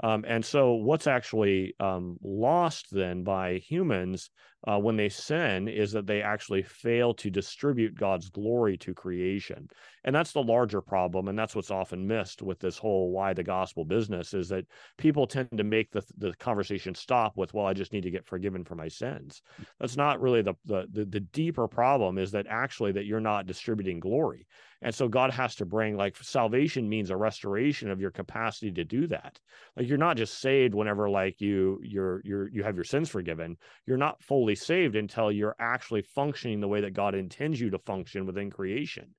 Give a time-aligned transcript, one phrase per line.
[0.00, 4.30] Um, and so, what's actually um, lost then by humans
[4.66, 9.68] uh, when they sin is that they actually fail to distribute God's glory to creation.
[10.04, 11.28] And that's the larger problem.
[11.28, 14.64] And that's what's often missed with this whole why the gospel business is that
[14.96, 18.26] people tend to make the, the conversation stop with, well, I just need to get
[18.26, 19.42] forgiven for my sins.
[19.78, 23.46] That's not really the, the, the, the deeper problem is that actually that you're not
[23.46, 24.46] distributing glory.
[24.82, 28.84] And so God has to bring like salvation means a restoration of your capacity to
[28.84, 29.40] do that.
[29.76, 33.56] Like you're not just saved whenever like you you're you're you have your sins forgiven.
[33.86, 37.78] You're not fully saved until you're actually functioning the way that God intends you to
[37.78, 39.14] function within creation.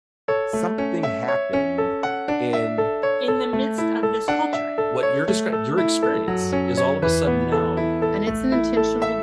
[0.51, 2.05] Something happened
[2.43, 2.79] in
[3.21, 4.93] in the midst of this culture.
[4.93, 7.77] What you're describing, your experience is all of a sudden now.
[8.13, 9.18] And it's an intentional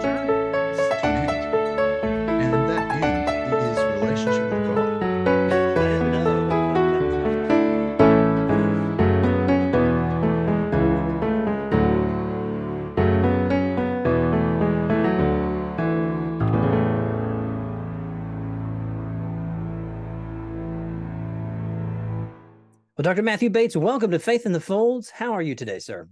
[23.07, 23.23] Dr.
[23.23, 25.11] Matthew Bates, welcome to Faith in the Folds.
[25.11, 26.09] How are you today, sir?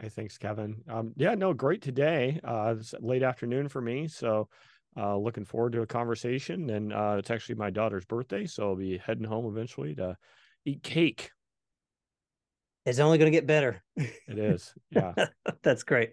[0.00, 0.76] Hey, thanks, Kevin.
[0.88, 2.38] Um, yeah, no, great today.
[2.44, 4.48] Uh, it's late afternoon for me, so
[4.96, 6.70] uh, looking forward to a conversation.
[6.70, 10.16] And uh, it's actually my daughter's birthday, so I'll be heading home eventually to
[10.64, 11.32] eat cake.
[12.86, 13.82] It's only going to get better.
[13.96, 15.14] It is, yeah.
[15.64, 16.12] That's great.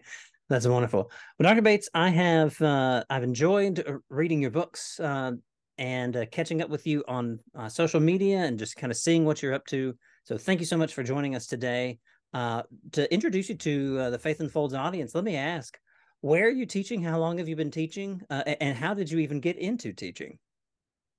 [0.49, 1.11] That's wonderful.
[1.37, 1.61] Well, Dr.
[1.61, 5.33] Bates, I have uh, I've enjoyed uh, reading your books uh,
[5.81, 9.25] and uh, catching up with you on uh, social media and just kind of seeing
[9.25, 9.95] what you're up to.
[10.25, 11.97] So, thank you so much for joining us today.
[12.35, 15.79] Uh, to introduce you to uh, the Faith and Folds audience, let me ask,
[16.21, 17.01] where are you teaching?
[17.01, 18.21] How long have you been teaching?
[18.29, 20.37] Uh, and how did you even get into teaching?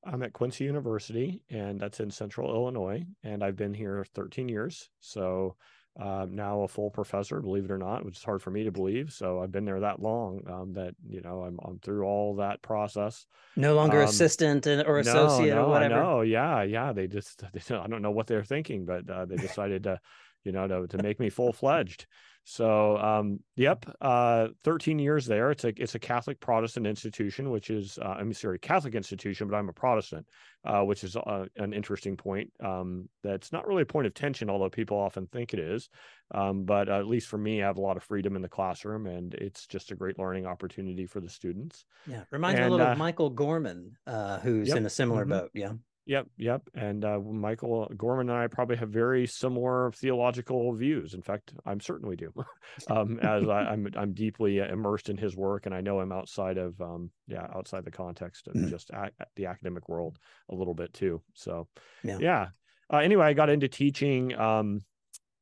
[0.04, 4.90] I'm at Quincy University, and that's in Central Illinois, and I've been here 13 years.
[5.00, 5.56] So
[6.00, 8.70] uh, now a full professor, believe it or not, which is hard for me to
[8.70, 9.12] believe.
[9.12, 12.62] So I've been there that long um, that you know I'm I'm through all that
[12.62, 13.26] process.
[13.56, 15.94] No longer Um, assistant and- or No, associate no, or whatever.
[15.96, 16.92] No, yeah, yeah.
[16.92, 20.00] They just they, I don't know what they're thinking, but uh, they decided to,
[20.44, 22.06] you know, to to make me full fledged.
[22.44, 25.52] So, um, yep, uh, 13 years there.
[25.52, 29.56] It's a it's a Catholic Protestant institution, which is uh, I'm sorry, Catholic institution, but
[29.56, 30.26] I'm a Protestant,
[30.64, 32.52] uh, which is uh, an interesting point.
[32.60, 35.88] Um, that's not really a point of tension, although people often think it is.
[36.34, 38.48] Um, but uh, at least for me, I have a lot of freedom in the
[38.48, 41.84] classroom, and it's just a great learning opportunity for the students.
[42.08, 45.24] Yeah, reminds me a little uh, of Michael Gorman, uh, who's Yep, in a similar
[45.24, 45.30] mhm.
[45.30, 45.50] boat.
[45.54, 45.72] Yeah.
[46.04, 46.62] Yep, yep.
[46.74, 51.14] And uh, Michael Gorman and I probably have very similar theological views.
[51.14, 52.32] In fact, I'm certain we do,
[52.88, 56.58] um, as I, I'm I'm deeply immersed in his work, and I know him outside
[56.58, 58.68] of um, yeah outside the context of Mhm.
[58.68, 60.18] just ac- the academic world
[60.50, 61.22] a little bit too.
[61.34, 61.68] So
[62.02, 62.18] Yeah.
[62.18, 62.48] yeah.
[62.92, 64.34] Uh, anyway, I got into teaching.
[64.34, 64.80] Um,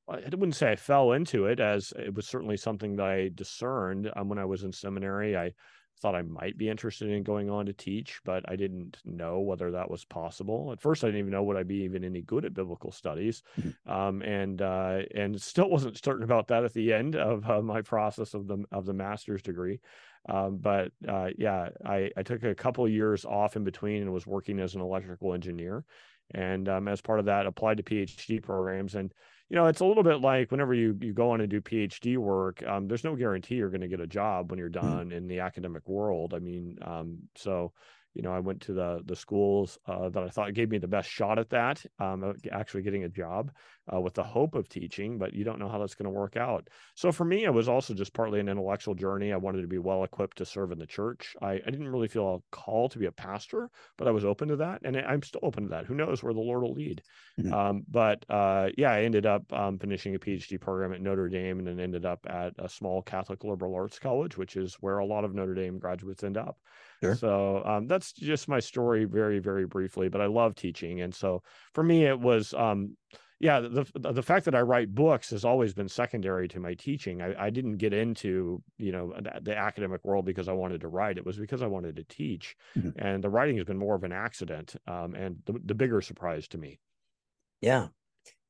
[0.09, 4.11] I wouldn't say I fell into it, as it was certainly something that I discerned
[4.17, 5.37] um, when I was in seminary.
[5.37, 5.53] I
[6.01, 9.71] thought I might be interested in going on to teach, but I didn't know whether
[9.71, 10.73] that was possible.
[10.73, 13.43] At first, I didn't even know would I be even any good at biblical studies,
[13.87, 17.83] um, and uh, and still wasn't certain about that at the end of uh, my
[17.83, 19.81] process of the of the master's degree.
[20.29, 24.13] Um, but uh, yeah, I, I took a couple of years off in between and
[24.13, 25.85] was working as an electrical engineer,
[26.33, 29.13] and um, as part of that, applied to PhD programs and
[29.51, 32.17] you know, it's a little bit like whenever you you go on and do PhD
[32.17, 35.27] work, um, there's no guarantee you're going to get a job when you're done in
[35.27, 36.33] the academic world.
[36.35, 37.73] I mean, um, so
[38.15, 40.89] you know, I went to the the schools uh, that I thought gave me the
[40.89, 43.53] best shot at that, um, actually getting a job
[43.93, 46.37] uh, with the hope of teaching, but you don't know how that's going to work
[46.37, 46.69] out.
[46.97, 49.33] So for me, it was also just partly an intellectual journey.
[49.33, 51.35] I wanted to be well equipped to serve in the church.
[51.41, 54.49] I, I didn't really feel a call to be a pastor, but I was open
[54.49, 55.87] to that, and I'm still open to that.
[55.87, 57.03] Who knows where the Lord will lead?
[57.39, 57.53] Mhm.
[57.53, 61.59] Um, but uh, yeah, I ended up um, finishing a PhD program at Notre Dame,
[61.59, 65.07] and then ended up at a small Catholic liberal arts college, which is where a
[65.07, 66.59] lot of Notre Dame graduates end up.
[67.03, 67.21] Sure.
[67.21, 70.09] So um, that's just my story, very very briefly.
[70.09, 71.43] But I love teaching, and so
[71.75, 72.55] for me, it was.
[72.55, 72.97] Um,
[73.43, 77.23] yeah, the the fact that I write books has always been secondary to my teaching.
[77.23, 80.89] I, I didn't get into you know the, the academic world because I wanted to
[80.89, 81.17] write.
[81.19, 82.95] It was because I wanted to teach, Mhm.
[82.97, 86.47] and the writing has been more of an accident um, and the, the bigger surprise
[86.49, 86.81] to me.
[87.63, 87.89] Yeah.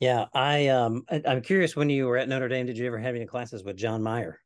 [0.00, 0.26] Yeah.
[0.34, 3.14] I um I, I'm curious when you were at Notre Dame, did you ever have
[3.16, 4.40] any classes with John Meier?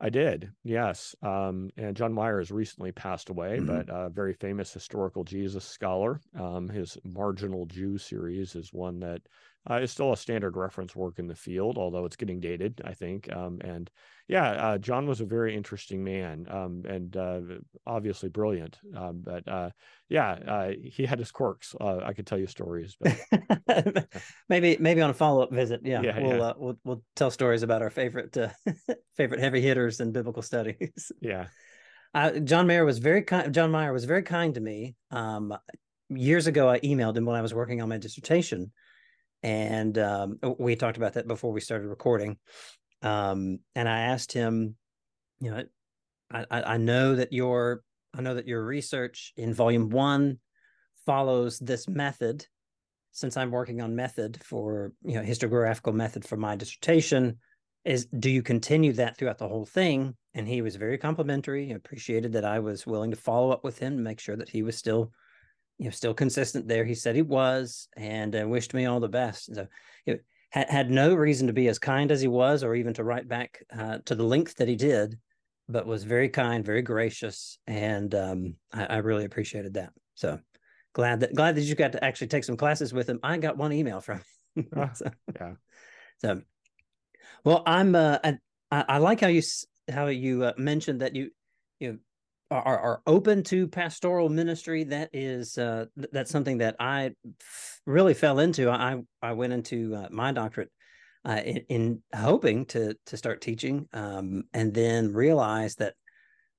[0.00, 1.14] I did, yes.
[1.22, 3.60] Um, and John Meier has recently passed away, Mhm.
[3.60, 6.20] but a very famous historical Jesus scholar.
[6.34, 9.22] Um, his Marginal Jew series is one that
[9.70, 12.92] uh, is still a standard reference work in the field, although it's getting dated, I
[12.92, 13.32] think.
[13.32, 13.90] Um, and
[14.28, 17.40] yeah, uh, John was a very interesting man um, and uh,
[17.86, 18.78] obviously brilliant.
[18.96, 19.70] Um, but uh,
[20.08, 21.74] yeah, uh, he had his quirks.
[21.80, 23.18] Uh, I could tell you stories, but
[24.48, 25.80] maybe maybe on a follow up visit.
[25.84, 26.42] Yeah, Yeah, we'll yeah.
[26.42, 28.48] Uh, we'll we'll tell stories about our favorite uh,
[29.16, 31.12] favorite heavy hitters in biblical studies.
[31.20, 31.46] yeah,
[32.14, 33.52] Uh, John Meier was very kind.
[33.52, 34.94] John Meier was very kind to me.
[35.10, 35.56] Um,
[36.08, 38.72] years ago, I emailed him when I was working on my dissertation,
[39.44, 42.38] and um, we talked about that before we started recording.
[43.02, 44.76] Um, and I asked him,
[45.38, 45.64] you know,
[46.32, 47.82] I, I know that your
[48.16, 50.38] I know that your research in volume one
[51.04, 52.46] follows this method.
[53.12, 57.38] Since I'm working on method for you know historiographical method for my dissertation,
[57.84, 62.32] is do you continue that throughout the whole thing and he was very complimentary appreciated
[62.32, 65.12] that i was willing to follow up with him make sure that he was still
[65.78, 66.84] you know still consistent there.
[66.84, 69.54] He said he was and uh, wished me all the best.
[69.54, 69.66] So
[70.06, 72.94] you know, had, had no reason to be as kind as he was or even
[72.94, 75.18] to write back uh, to the length that he did
[75.66, 77.58] but was very kind very gracious.
[77.66, 79.92] And um, I, I really appreciated that.
[80.14, 80.38] So
[80.92, 83.18] glad that glad that you got to actually take some classes with him.
[83.22, 84.18] I got one email from
[84.56, 84.66] him.
[84.76, 85.54] Ah, So- yeah.
[86.18, 86.42] so
[87.44, 87.94] well, I'm.
[87.94, 88.18] Uh,
[88.70, 89.42] I, I like how you
[89.90, 91.30] how you uh, mentioned that you
[91.80, 91.98] you are,
[92.50, 94.84] are are open to pastoral ministry.
[94.84, 97.12] That is uh, that's something that I
[97.86, 98.70] really fell into.
[98.70, 100.70] I I went into uh, my doctorate
[101.24, 105.94] uh, in, in hoping to to start teaching, um, and then realized that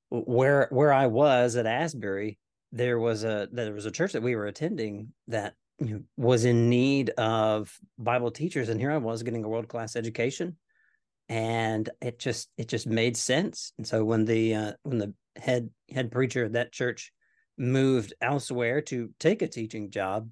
[0.09, 2.39] where where I was at Asbury,
[2.71, 6.45] there was a there was a church that we were attending that you know, was
[6.45, 10.57] in need of Bible teachers, and here I was getting a world class education,
[11.29, 13.71] and it just it just made sense.
[13.77, 17.11] And so when the uh, when the head head preacher of that church
[17.57, 20.29] moved elsewhere to take a teaching job,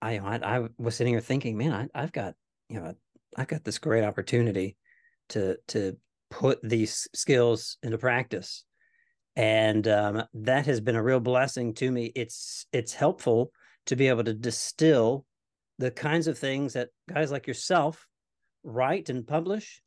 [0.00, 2.34] I I, I was sitting here thinking, man, I, I've got
[2.68, 2.94] you know
[3.36, 4.76] I've got this great opportunity
[5.30, 5.96] to to
[6.30, 8.64] put these skills into practice.
[9.36, 12.12] And um, that has been a real blessing to me.
[12.14, 13.52] It's it's helpful
[13.86, 15.24] to be able to distill
[15.78, 18.06] the kinds of things that guys like yourself
[18.62, 19.80] write and publish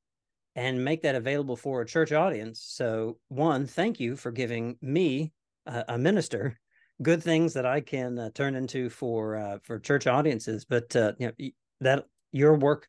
[0.56, 2.64] and make that available for a church audience.
[2.66, 5.34] So one thank you for giving me
[5.66, 6.60] uh, a minister
[7.02, 10.66] good things that i can uh, turn into for uh, for church audiences.
[10.66, 11.50] But uh, you know
[11.82, 12.88] that your work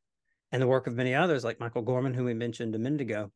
[0.53, 3.31] and the work of many others like michael gorman who we mentioned a minute ago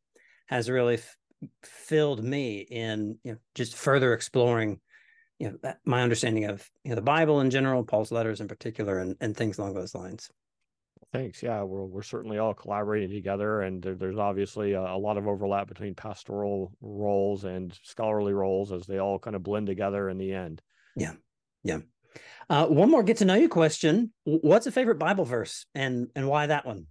[0.47, 1.17] has really f-
[1.63, 4.79] filled me in you know just further exploring
[5.37, 8.99] you know my understanding of you know the bible in general paul's letters in particular
[8.99, 10.29] and, and things along those lines
[11.11, 11.41] Thanks.
[11.41, 15.27] Yeah, we're we're certainly all collaborating together, and there, there's obviously a, a lot of
[15.27, 20.19] overlap between pastoral roles and scholarly roles as they all kind of blend together in
[20.19, 20.61] the end.
[20.95, 21.13] Yeah,
[21.63, 21.79] yeah.
[22.49, 26.27] Uh, one more get to know you question what's a favorite bible verse and and
[26.27, 26.87] why that one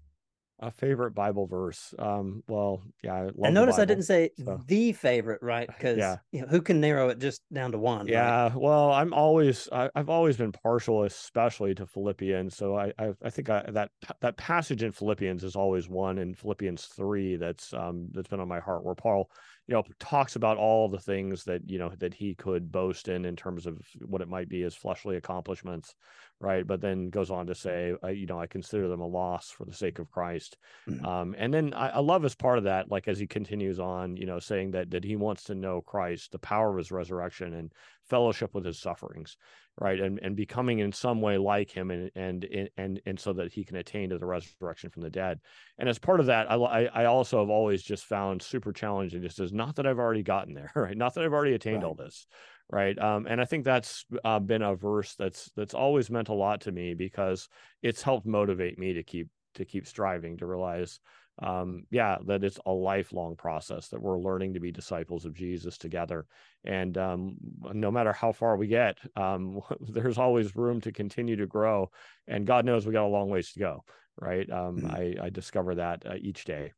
[0.60, 1.94] A favorite Bible verse.
[2.00, 5.98] Um, well, yeah, I love and notice i didn't say so- the favorite right because
[5.98, 6.16] Yeah.
[6.32, 8.08] you know, who can narrow it just down to one right?
[8.08, 12.56] Yeah, well, I'm always I, I've always been partial, especially to Philippians.
[12.56, 16.34] So I I, I think I, that that passage in Philippians is always one in
[16.34, 19.30] Philippians three that's um that's been on my heart where Paul
[19.68, 23.24] you know talks about all the things that you know that he could boast in
[23.24, 25.94] in terms of what it might be his fleshly accomplishments,
[26.40, 26.66] right?
[26.66, 29.64] But then goes on to say, uh, you know, I consider them a loss for
[29.64, 30.56] the sake of Christ.
[30.88, 31.04] Mhm.
[31.04, 34.16] Um, and then I, I love as part of that, like as he continues on,
[34.16, 37.54] you know, saying that that he wants to know Christ, the power of his resurrection,
[37.54, 37.72] and
[38.08, 39.36] fellowship with his sufferings,
[39.80, 39.98] right?
[40.00, 43.64] And and becoming in some way like him, and and and and so that he
[43.64, 45.40] can attain to the resurrection from the dead.
[45.78, 49.22] And as part of that, I I, also have always just found super challenging.
[49.22, 50.96] Just as not that I've already gotten there, right?
[50.96, 52.26] Not that I've already attained all this,
[52.70, 52.98] right?
[52.98, 56.60] Um, and I think that's uh, been a verse that's that's always meant a lot
[56.62, 57.48] to me because
[57.82, 61.00] it's helped motivate me to keep to keep striving to realize
[61.40, 65.78] um yeah that it's a lifelong process that we're learning to be disciples of jesus
[65.78, 66.26] together
[66.64, 67.36] and um
[67.72, 71.88] no matter how far we get um there's always room to continue to grow
[72.26, 73.84] and god knows we got a long ways to go
[74.20, 74.90] right um Mhm.
[74.90, 76.72] i i discover that uh, each day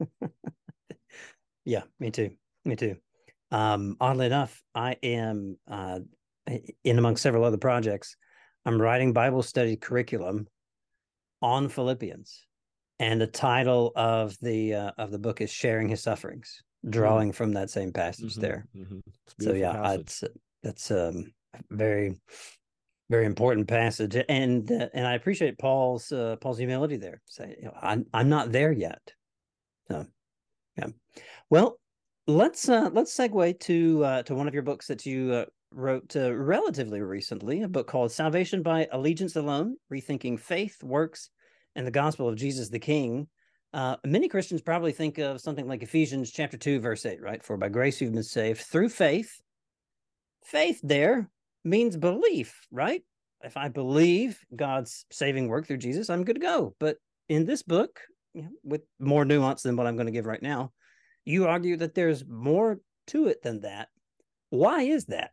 [1.64, 2.38] Yeah, me too.
[2.64, 3.00] Me too.
[3.50, 6.00] Um, oddly enough, I am uh,
[6.84, 8.16] in among several other projects.
[8.64, 10.48] I'm writing Bible study curriculum
[11.42, 12.46] on Philippians,
[12.98, 17.52] and the title of the uh, of the book is "Sharing His Sufferings," drawing from
[17.52, 18.66] that same passage Mhm, there.
[18.74, 19.02] mhm.
[19.38, 20.00] So yeah, passage.
[20.00, 20.24] it's
[20.62, 21.32] that's um
[21.70, 22.16] very
[23.08, 27.22] very important passage, and uh, and I appreciate Paul's uh, Paul's humility there.
[27.26, 29.12] Say, you know, I'm I'm not there yet.
[29.88, 30.06] So,
[30.76, 30.88] yeah.
[31.50, 31.78] Well,
[32.26, 36.14] let's uh, let's segue to uh, to one of your books that you uh, wrote
[36.16, 41.30] uh, relatively recently, a book called "Salvation by Allegiance Alone: Rethinking Faith, Works,
[41.74, 43.28] and the gospel of Jesus the King,
[43.72, 47.42] uh, many Christians probably think of something like Ephesians chapter 2, verse 8, right?
[47.42, 49.40] For by grace you've been saved through faith.
[50.44, 51.28] Faith there
[51.64, 53.02] means belief, right?
[53.42, 56.74] If I believe God's saving work through Jesus, I'm good to go.
[56.80, 56.96] But
[57.28, 58.00] in this book,
[58.32, 60.72] you know, with more nuance than what I'm going to give right now,
[61.26, 62.78] you argue that there's more
[63.08, 63.88] to it than that.
[64.48, 65.32] Why is that?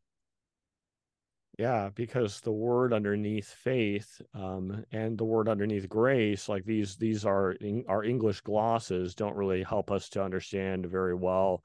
[1.60, 7.26] Yeah, because the word underneath faith um, and the word underneath grace, like these, these
[7.26, 7.56] are
[7.88, 11.64] our English glosses, don't really help us to understand very well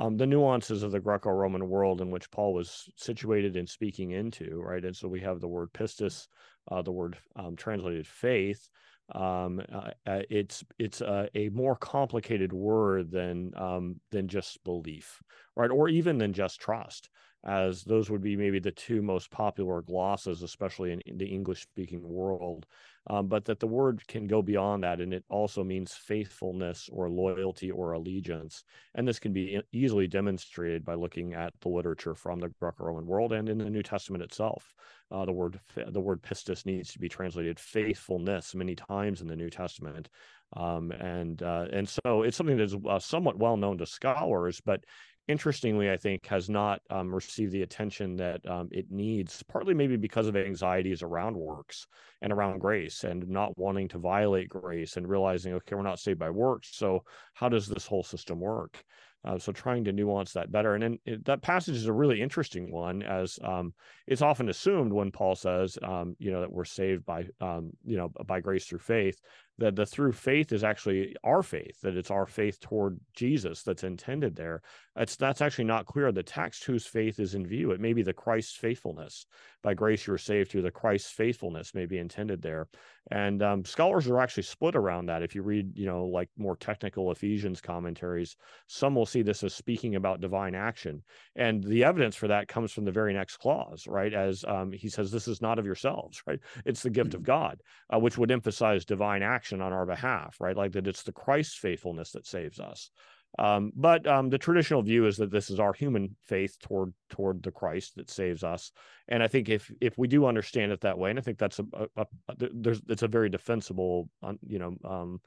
[0.00, 4.60] um, the nuances of the Greco-Roman world in which Paul was situated and speaking into,
[4.60, 4.84] right?
[4.84, 6.26] And so we have the word pistis,
[6.70, 8.68] uh, the word um, translated faith.
[9.14, 15.22] Um, uh, uh it's it's a, a, more complicated word than um, than just belief,
[15.56, 15.70] right?
[15.70, 17.08] Or even than just trust
[17.46, 21.62] as those would be maybe the two most popular glosses, especially in, in the English
[21.62, 22.66] speaking world.
[23.10, 27.08] Um, but that the word can go beyond that, and it also means faithfulness or
[27.08, 28.64] loyalty or allegiance.
[28.94, 33.32] And this can be easily demonstrated by looking at the literature from the Greco-Roman world
[33.32, 34.74] and in the New Testament itself.
[35.10, 39.36] Uh, the word the word pistis needs to be translated faithfulness many times in the
[39.36, 40.10] New Testament,
[40.54, 44.84] um, and uh, and so it's something that's uh, somewhat well known to scholars, but
[45.28, 49.96] interestingly, I think, has not um, received the attention that um, it needs, partly maybe
[49.96, 51.86] because of anxieties around works
[52.22, 56.18] and around grace and not wanting to violate grace and realizing, okay, we're not saved
[56.18, 56.70] by works.
[56.72, 57.04] So,
[57.34, 58.82] how does this whole system work?
[59.24, 60.74] Uh, so trying to nuance that better.
[60.74, 63.74] And then it, that passage is a really interesting one, as um,
[64.06, 67.96] it's often assumed when Paul says, um, you know, that we're saved by, um, you
[67.96, 69.20] know, by grace through faith,
[69.58, 73.82] that the through faith is actually our faith, that it's our faith toward Jesus that's
[73.82, 74.62] intended there.
[74.96, 76.12] It's that's actually not clear.
[76.12, 77.72] The text whose faith is in view.
[77.72, 79.26] It may be the Christ's faithfulness.
[79.62, 82.68] By grace you're saved through the Christ's faithfulness may be intended there.
[83.10, 85.22] And um, scholars are actually split around that.
[85.22, 88.36] If you read, you know, like more technical Ephesians commentaries,
[88.66, 91.02] some will see this as speaking about divine action.
[91.34, 94.12] And the evidence for that comes from the very next clause, right?
[94.12, 96.40] As um, he says, this is not of yourselves, right?
[96.64, 97.16] It's the gift mm-hmm.
[97.16, 97.60] of God,
[97.92, 100.56] uh, which would emphasize divine action on our behalf, right?
[100.56, 102.90] Like that it's the Christ's faithfulness that saves us.
[103.38, 107.42] Um, but um, the traditional view is that this is our human faith toward toward
[107.42, 108.72] the Christ that saves us,
[109.06, 111.58] and I think if if we do understand it that way, and I think that's
[111.58, 114.08] a, a, a there's it's a very defensible,
[114.46, 115.20] you know, um,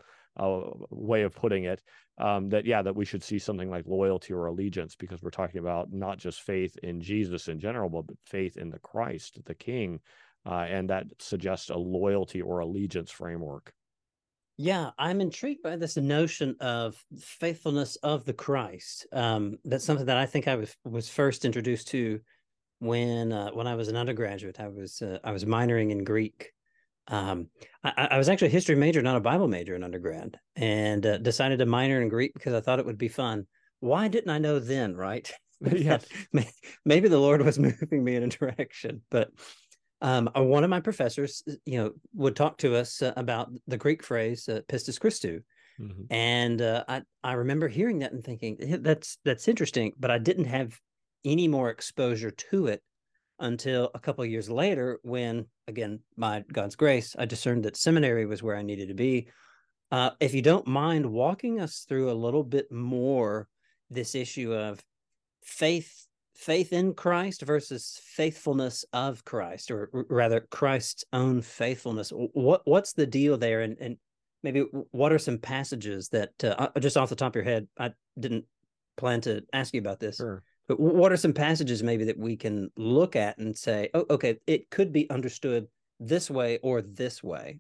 [0.90, 1.82] way of putting it.
[2.18, 5.60] Um, that yeah, that we should see something like loyalty or allegiance because we're talking
[5.60, 10.00] about not just faith in Jesus in general, but faith in the Christ, the King,
[10.46, 13.74] uh, and that suggests a loyalty or allegiance framework.
[14.64, 19.08] Yeah, I'm intrigued by this notion of faithfulness of the Christ.
[19.12, 22.20] Um, that's something that I think I was was first introduced to
[22.78, 24.60] when uh, when I was an undergraduate.
[24.60, 26.52] I was uh, I was minoring in Greek.
[27.08, 27.48] Um,
[27.84, 31.18] I, I, was actually a history major, not a Bible major in undergrad, and uh,
[31.18, 33.48] decided to minor in Greek because I thought it would be fun.
[33.80, 34.96] Why didn't I know then?
[34.96, 35.32] Right?
[35.72, 35.98] yeah.
[36.86, 39.32] Maybe the Lord was moving me in a direction, but
[40.02, 43.52] um, uh, one of my professors, uh, you know, would talk to us uh, about
[43.68, 45.44] the Greek phrase uh, "pistis Christou,"
[45.80, 46.04] mm-hmm.
[46.10, 50.46] and uh, I I remember hearing that and thinking that's that's interesting, but I didn't
[50.46, 50.80] have
[51.24, 52.82] any more exposure to it
[53.40, 58.26] until a couple of years later, when again, by God's grace, I discerned that seminary
[58.26, 59.28] was where I needed to be.
[59.92, 63.48] Uh, if you don't mind walking us through a little bit more
[63.90, 64.82] this issue of
[65.44, 66.08] faith
[66.42, 72.12] faith in Christ versus faithfulness of Christ, or rather Christ's own faithfulness.
[72.12, 73.62] What what's the deal there?
[73.62, 73.98] And and
[74.44, 77.68] maybe what are some passages that uh, uh, just off the top of your head?
[77.78, 78.46] I didn't
[78.98, 80.18] plan to ask you about this.
[80.18, 80.44] Sure.
[80.68, 84.38] But what are some passages maybe that we can look at and say, oh, okay,
[84.48, 85.68] it could be understood
[86.00, 87.60] this way or this way?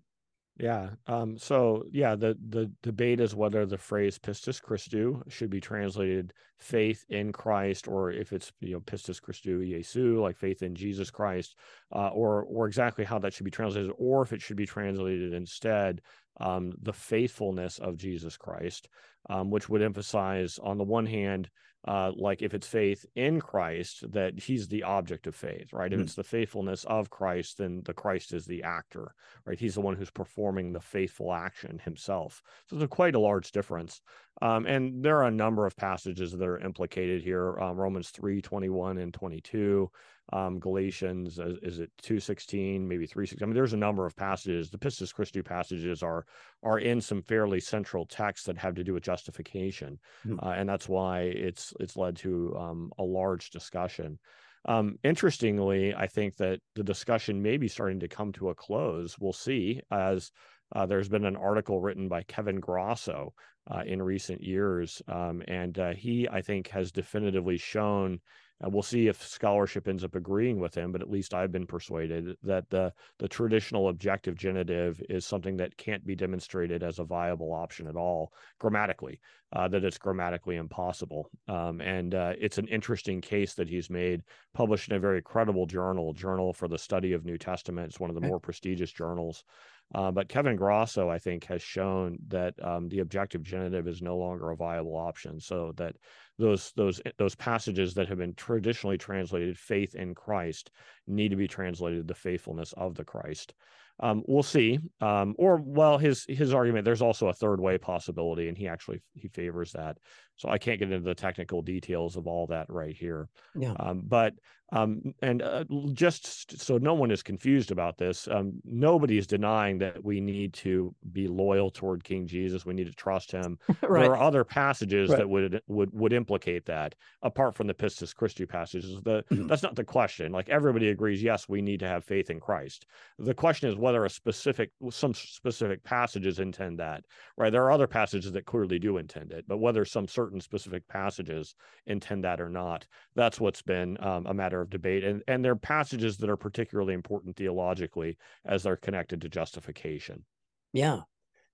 [0.62, 0.92] Yeah.
[1.08, 6.34] Um, so yeah, the the debate is whether the phrase pistis Christou should be translated
[6.60, 11.10] faith in Christ, or if it's you know pistis Christou Jesu, like faith in Jesus
[11.10, 11.56] Christ,
[11.92, 15.34] uh, or or exactly how that should be translated, or if it should be translated
[15.34, 16.00] instead
[16.42, 18.90] um, the faithfulness of Jesus Christ,
[19.30, 21.50] um, which would emphasize on the one hand
[21.88, 25.92] uh, like if it's faith in Christ, that he's the object of faith, right?
[25.92, 26.04] If mm.
[26.04, 29.60] it's the faithfulness of Christ, then the Christ is the actor, right?
[29.60, 32.42] He's the one who's performing the faithful action himself.
[32.68, 34.02] So there's a quite a large difference.
[34.42, 37.60] Um, and there are a number of passages that are implicated here.
[37.60, 39.92] Um, Romans 3, 21 and 22,
[40.34, 43.44] um, Galatians, uh, is it 216, maybe 316?
[43.44, 44.70] I mean, there's a number of passages.
[44.70, 46.26] The Pistis Christou passages are
[46.64, 50.00] are in some fairly central texts that have to do with justification.
[50.26, 50.46] Mm-hmm.
[50.46, 54.18] Uh, and that's why it's it's led to um, a large discussion.
[54.66, 59.18] Um, interestingly, I think that the discussion may be starting to come to a close.
[59.20, 60.32] We'll see as
[60.74, 63.34] Uh, there's been an article written by Kevin Grasso
[63.70, 68.20] uh, in recent years, um, and uh, he, I think, has definitively shown.
[68.64, 71.66] And we'll see if scholarship ends up agreeing with him, but at least I've been
[71.66, 77.04] persuaded that the the traditional objective genitive is something that can't be demonstrated as a
[77.04, 79.20] viable option at all grammatically.
[79.54, 84.22] Uh, that it's grammatically impossible, um, and uh, it's an interesting case that he's made,
[84.54, 87.88] published in a very credible journal, Journal for the Study of New Testament.
[87.88, 89.44] It's one of the more prestigious journals.
[89.94, 94.18] Uh, but Kevin Grasso, I think, has shown that um, the objective genitive is no
[94.18, 95.40] longer a viable option.
[95.40, 95.96] So that
[96.38, 100.72] those those those passages that have been traditionally translated "faith in Christ"
[101.08, 103.54] need to be translated "the faithfulness of the Christ."
[104.02, 104.80] Um, we'll see.
[105.00, 109.02] Um, or well, his his argument there's also a third way possibility, and he actually
[109.14, 109.98] he favors that.
[110.38, 113.30] So I can't get into the technical details of all that right here.
[113.56, 113.74] Yeah.
[113.80, 114.34] Um, but
[114.74, 119.78] um, and uh, just so no one is confused about this, um, nobody is denying
[119.80, 122.66] that we need to be loyal toward King Jesus.
[122.66, 123.60] We need to trust him.
[123.82, 124.02] right.
[124.02, 125.18] There are other passages Right.
[125.18, 129.02] that would would would implicate that, apart from the Pistis Christou passages.
[129.04, 130.32] The that's not the question.
[130.32, 132.86] Like everybody agrees, yes, we need to have faith in Christ.
[133.20, 137.04] The question is whether a specific some specific passages intend that.
[137.38, 137.52] Right?
[137.52, 141.56] There are other passages that clearly do intend it, but whether some certain specific passages
[141.86, 145.04] intend that or not, that's what's been um, a matter of debate.
[145.04, 150.24] And and there are passages that are particularly important theologically as they're connected to justification.
[150.72, 151.02] Yeah.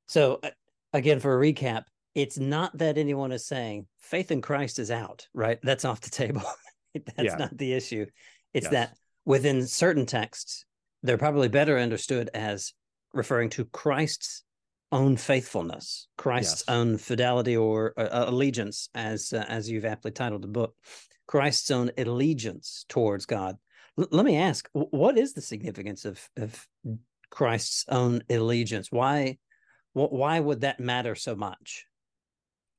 [0.06, 0.52] So uh,
[0.94, 5.28] again, for a recap, it's not that anyone is saying faith in Christ is out,
[5.34, 5.58] right?
[5.64, 6.44] That's off the table.
[6.94, 7.36] That's Yeah.
[7.36, 8.06] not the issue.
[8.54, 8.74] It's Yes.
[8.74, 8.94] that
[9.26, 10.66] within certain texts,
[11.04, 12.74] they're probably better understood as
[13.14, 14.44] referring to Christ's
[14.92, 16.76] own faithfulness, Christ's Yes.
[16.76, 20.76] own fidelity or uh, uh, allegiance, as uh, as you've aptly titled the book,
[21.28, 23.58] Christ's own allegiance towards God.
[24.00, 26.68] L- let me ask, what is the significance of of
[27.30, 28.92] Christ's own allegiance?
[28.92, 29.38] Why
[29.94, 31.86] wh- why would that matter so much?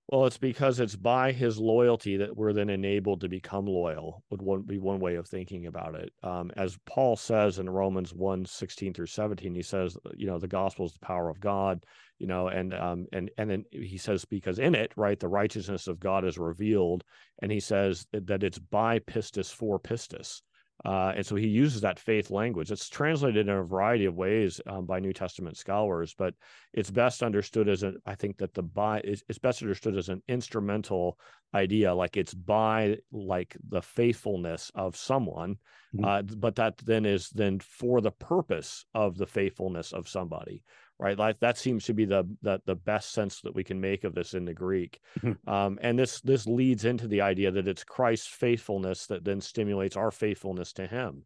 [0.08, 4.40] Well, it's because it's by his loyalty that we're then enabled to become loyal, would
[4.40, 6.10] one, be one way of thinking about it.
[6.22, 10.48] Um, as Paul says in Romans 1 16 through 17, he says, you know, the
[10.48, 11.84] gospel is the power of God,
[12.18, 15.86] you know, and um, and and then he says, because in it, right, the righteousness
[15.88, 17.04] of God is revealed,
[17.42, 20.40] and he says that it's by pistis for pistis.
[20.84, 22.70] Uh, and so he uses that faith language.
[22.70, 26.34] It's translated in a variety of ways um, by New Testament scholars, but
[26.72, 30.08] it's best understood as a i think that the by is it's best understood as
[30.08, 31.18] an instrumental
[31.54, 35.56] idea like it's by like the faithfulness of someone
[35.94, 36.04] Mhm.
[36.04, 40.62] uh, but that then is then for the purpose of the faithfulness of somebody
[40.98, 44.04] right like that seems to be the the, the best sense that we can make
[44.04, 45.36] of this in the greek Mhm.
[45.48, 49.96] um, and this this leads into the idea that it's christ's faithfulness that then stimulates
[49.96, 51.24] our faithfulness to him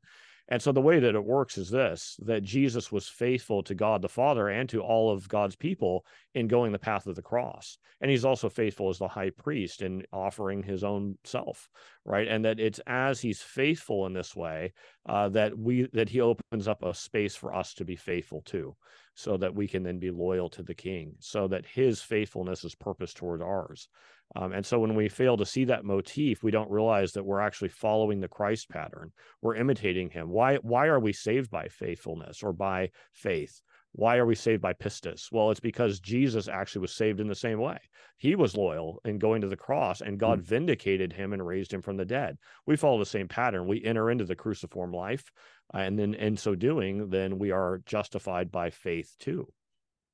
[0.48, 4.02] and so the way that it works is this that Jesus was faithful to God
[4.02, 6.04] the Father and to all of God's people
[6.35, 7.78] in going the path of the cross.
[8.00, 11.68] And he's also faithful as the high priest in offering his own self,
[12.04, 12.26] right?
[12.26, 14.72] And that it's as he's faithful in this way
[15.08, 18.76] uh, that we that he opens up a space for us to be faithful too,
[19.14, 22.75] so that we can then be loyal to the king, so that his faithfulness is
[22.75, 23.88] purpose toward ours.
[24.35, 27.40] Um, and so when we fail to see that motif, we don't realize that we're
[27.40, 29.12] actually following the Christ pattern.
[29.42, 30.31] We're imitating him.
[30.31, 33.61] Why, why are we saved by faithfulness or by faith?
[33.94, 35.31] Why are we saved by pistis?
[35.31, 37.77] Well, it's because Jesus actually was saved in the same way.
[38.16, 41.83] He was loyal in going to the cross, and God vindicated him and raised him
[41.83, 42.38] from the dead.
[42.66, 43.66] We follow the same pattern.
[43.66, 45.31] We enter into the cruciform life,
[45.72, 49.52] and then in so doing, then we are justified by faith too.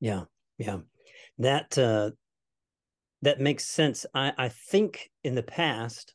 [0.00, 0.24] Yeah,
[0.58, 0.78] yeah.
[1.38, 2.12] That uh
[3.22, 4.06] that makes sense.
[4.14, 6.14] I I think in the past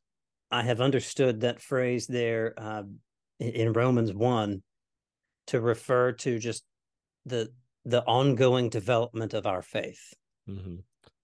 [0.52, 2.84] I have understood that phrase there uh,
[3.40, 4.62] in, Romans 1
[5.48, 6.64] to refer to just
[7.26, 7.52] the
[7.86, 10.14] the ongoing development of our faith.
[10.48, 10.84] Mhm.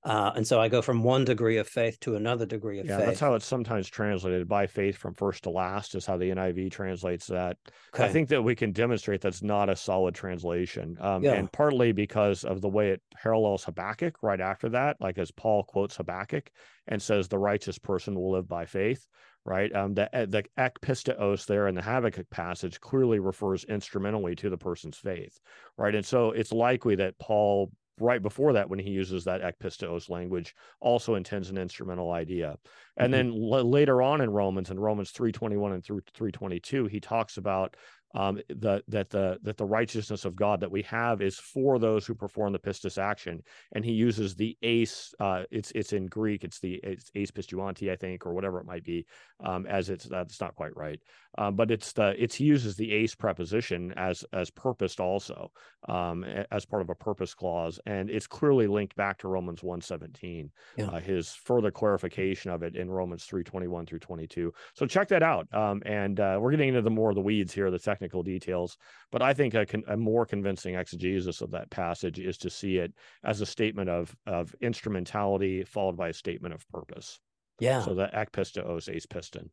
[0.09, 2.97] Uh, and so I go from one degree of faith to another degree of Yeah,
[2.97, 3.05] faith.
[3.05, 6.71] that's how it's sometimes translated by faith from first to last, is how the NIV
[6.71, 7.57] translates that.
[7.93, 10.97] I think that we can demonstrate that's not a solid translation.
[10.99, 11.33] Um, Yeah.
[11.33, 15.63] And partly because of the way it parallels Habakkuk right after that, like as Paul
[15.63, 16.49] quotes Habakkuk
[16.87, 19.05] and says, the righteous person will live by faith,
[19.45, 19.71] right?
[19.75, 24.57] Um, the, uh, the ekpisteos there in the Habakkuk passage clearly refers instrumentally to the
[24.57, 25.39] person's faith,
[25.77, 25.93] right?
[25.93, 30.55] And so it's likely that Paul right before that when he uses that ekpisteos language
[30.79, 32.57] also intends an instrumental idea
[32.97, 33.11] and Mhm.
[33.13, 37.75] then l- later on in romans in romans 321 and through 322 he talks about
[38.15, 42.05] um, the, that the that the righteousness of God that we have is for those
[42.05, 43.43] who perform the pistis action,
[43.73, 45.13] and he uses the ace.
[45.19, 46.43] Uh, it's it's in Greek.
[46.43, 49.05] It's the it's ace pistuanti, I think, or whatever it might be.
[49.43, 50.99] Um, as it's that's not quite right,
[51.37, 55.51] um, but it's the it's he uses the eis preposition as as purposed also
[55.87, 59.81] um, as part of a purpose clause, and it's clearly linked back to Romans one
[59.81, 60.51] seventeen.
[60.77, 60.87] Yeah.
[60.87, 64.53] Uh, his further clarification of it in Romans three twenty one through twenty two.
[64.73, 65.47] So check that out.
[65.53, 68.77] Um, and uh, we're getting into the more of the weeds here, the technical details.
[69.11, 72.77] But I think a, con- a more convincing exegesis of that passage is to see
[72.77, 77.19] it as a statement of of instrumentality followed by a statement of purpose.
[77.59, 77.81] Yeah.
[77.81, 79.49] So the ek pisteos eis pistin.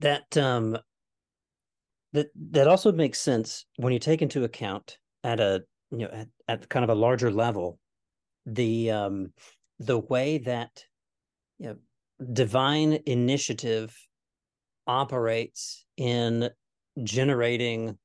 [0.00, 0.76] that um
[2.12, 6.28] that that also makes sense when you take into account at a you know at,
[6.48, 7.78] at kind of a larger level
[8.44, 9.32] the um
[9.78, 10.84] the way that
[11.58, 11.76] you know
[12.32, 13.96] divine initiative
[14.86, 16.48] operates in
[17.02, 17.98] generating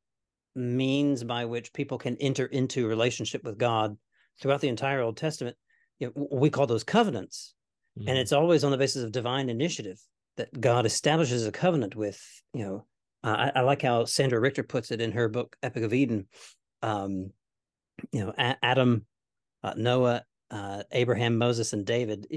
[0.56, 3.97] means by which people can enter into relationship with God
[4.41, 5.56] throughout the entire Old Testament
[5.99, 7.54] you know, we call those covenants
[7.99, 8.08] Mm-hmm.
[8.08, 9.99] and it's always on the basis of divine initiative
[10.38, 12.21] that God establishes a covenant with.
[12.54, 12.86] You know,
[13.21, 16.27] I, I like how Sandra Richter puts it in her book Epic of Eden.
[16.82, 17.32] Um,
[18.13, 19.06] you know, A- Adam,
[19.63, 22.27] uh, Noah, uh, Abraham, Moses, and David.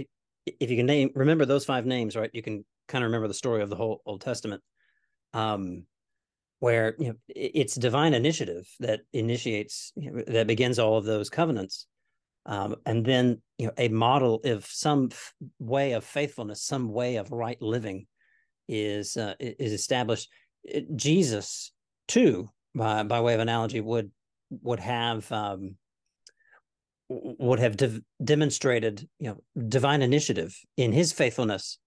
[0.45, 2.31] If you can name, remember those five names, right?
[2.33, 4.63] You can kind of remember the story of the whole Old Testament.
[5.33, 5.85] Um,
[6.65, 11.29] where you know it's divine initiative that initiates you know, that begins all of those
[11.29, 11.87] covenants
[12.47, 17.17] um, and then you know a model of some f- way of faithfulness some way
[17.17, 18.07] of right living
[18.67, 20.31] is uh, is established.
[20.63, 21.71] It- jesus
[22.09, 24.11] too by by way of analogy would
[24.63, 25.77] would have um
[27.11, 28.01] would have dev-
[28.33, 29.37] demonstrated you know
[29.69, 31.79] divine initiative in his faithfulness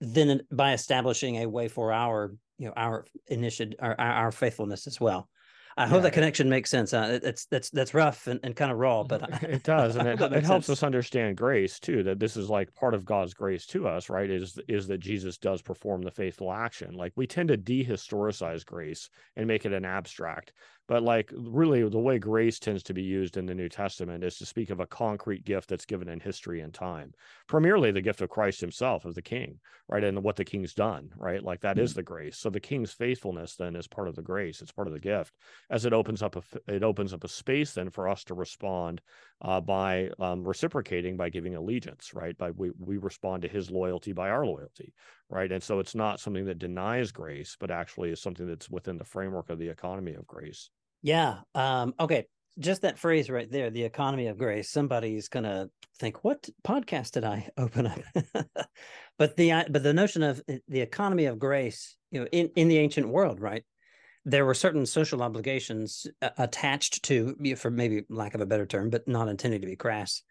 [0.00, 5.00] then by establishing a way for our you know our initiative our, our faithfulness as
[5.00, 5.28] well.
[5.76, 6.94] I hope that connection makes sense.
[6.94, 10.06] Uh, it's that's that's rough and, and kind of raw but I- it does and
[10.08, 10.68] it, it helps sense.
[10.68, 14.30] us understand grace too that this is like part of god's grace to us right
[14.30, 16.94] is is that jesus does perform the faithful action.
[16.94, 20.52] Like we tend to dehistoricize grace and make it an abstract
[20.86, 24.36] but like really the way grace tends to be used in the new testament is
[24.36, 27.12] to speak of a concrete gift that's given in history and time.
[27.48, 31.10] Primarily the gift of christ himself of the king right and what the king's done
[31.16, 31.42] right?
[31.42, 31.98] Like that is mm-hmm.
[31.98, 32.38] the grace.
[32.38, 34.60] So the king's faithfulness then is part of the grace.
[34.60, 35.34] It's part of the gift.
[35.70, 36.42] As it opens up a
[36.72, 39.00] it opens up a space then for us to respond
[39.42, 44.12] uh, by um, reciprocating by giving allegiance right by we, we respond to his loyalty
[44.12, 44.92] by our loyalty
[45.28, 48.96] right and so it's not something that denies grace but actually is something that's within
[48.96, 50.70] the framework of the economy of grace
[51.04, 51.40] Yeah.
[51.54, 52.26] Um, okay.
[52.58, 54.70] Just that phrase right there, the economy of grace.
[54.70, 55.68] Somebody's gonna
[55.98, 58.00] think, what podcast did I open up?
[59.18, 62.78] but the but the notion of the economy of grace, you know, in, in the
[62.78, 63.64] ancient world, right?
[64.24, 68.90] There were certain social obligations uh, attached to, for maybe lack of a better term,
[68.90, 70.22] but not intending to be crass.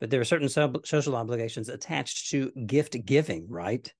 [0.00, 3.92] But there were certain social obligations attached to gift giving, right?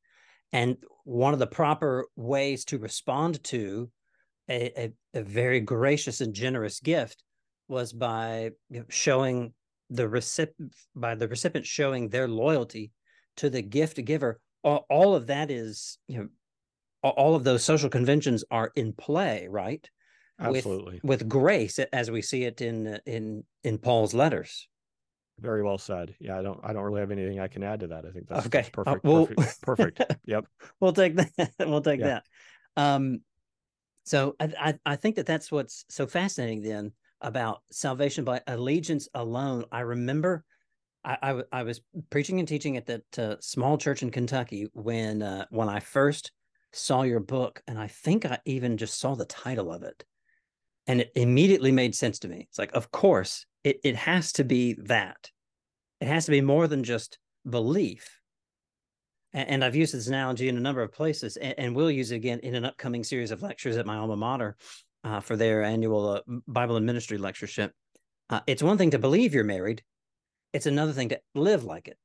[0.53, 3.91] And one of the proper ways to respond to
[4.49, 7.23] a, a, a very gracious and generous gift
[7.69, 8.51] was by
[8.89, 9.53] showing
[9.91, 12.91] the recipient by the recipient showing their loyalty
[13.37, 16.29] to the gift giver all, all of that is you know
[17.11, 19.89] all of those social conventions are in play right?
[20.41, 21.01] Absolutely.
[21.05, 24.69] with with grace as we see it in uh, in in paul's letters.
[25.39, 26.15] Very well said.
[26.21, 28.05] Yeah i don't i don't really have anything i can add to that.
[28.07, 30.03] I think that's, Okay, that's uh, perfect well- perfect perfect.
[30.27, 30.47] Yep.
[30.81, 32.21] we'll take that we'll take Yeah.
[32.77, 32.83] that.
[32.83, 33.21] Um
[34.05, 39.09] so I, I i think that that's what's so fascinating then about salvation by allegiance
[39.15, 39.65] alone.
[39.71, 40.45] I remember
[41.05, 45.47] I I was preaching and teaching at that uh, small church in kentucky when uh,
[45.51, 46.33] when i first
[46.73, 50.05] saw your book and i think i even just saw the title of it
[50.87, 54.45] and it immediately made sense to me it's like of course it, it has to
[54.45, 55.31] be that
[56.01, 58.23] it has to be more than just belief
[59.35, 62.13] a- and I've used this analogy in a number of places, and, and we'll use
[62.13, 64.57] it again in an upcoming series of lectures at my alma mater
[65.05, 67.73] uh, for their annual uh, Bible and Ministry lectureship.
[68.31, 69.83] Uh, it's one thing to believe you're married;
[70.53, 71.99] it's another thing to live like it.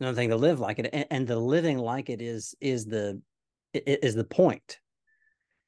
[0.00, 3.20] Another thing to live like it, and, and the living like it is is the
[3.74, 4.78] is the point.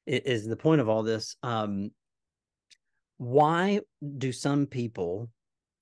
[0.07, 1.35] Is the point of all this?
[1.43, 1.91] Um,
[3.17, 3.81] why
[4.17, 5.29] do some people,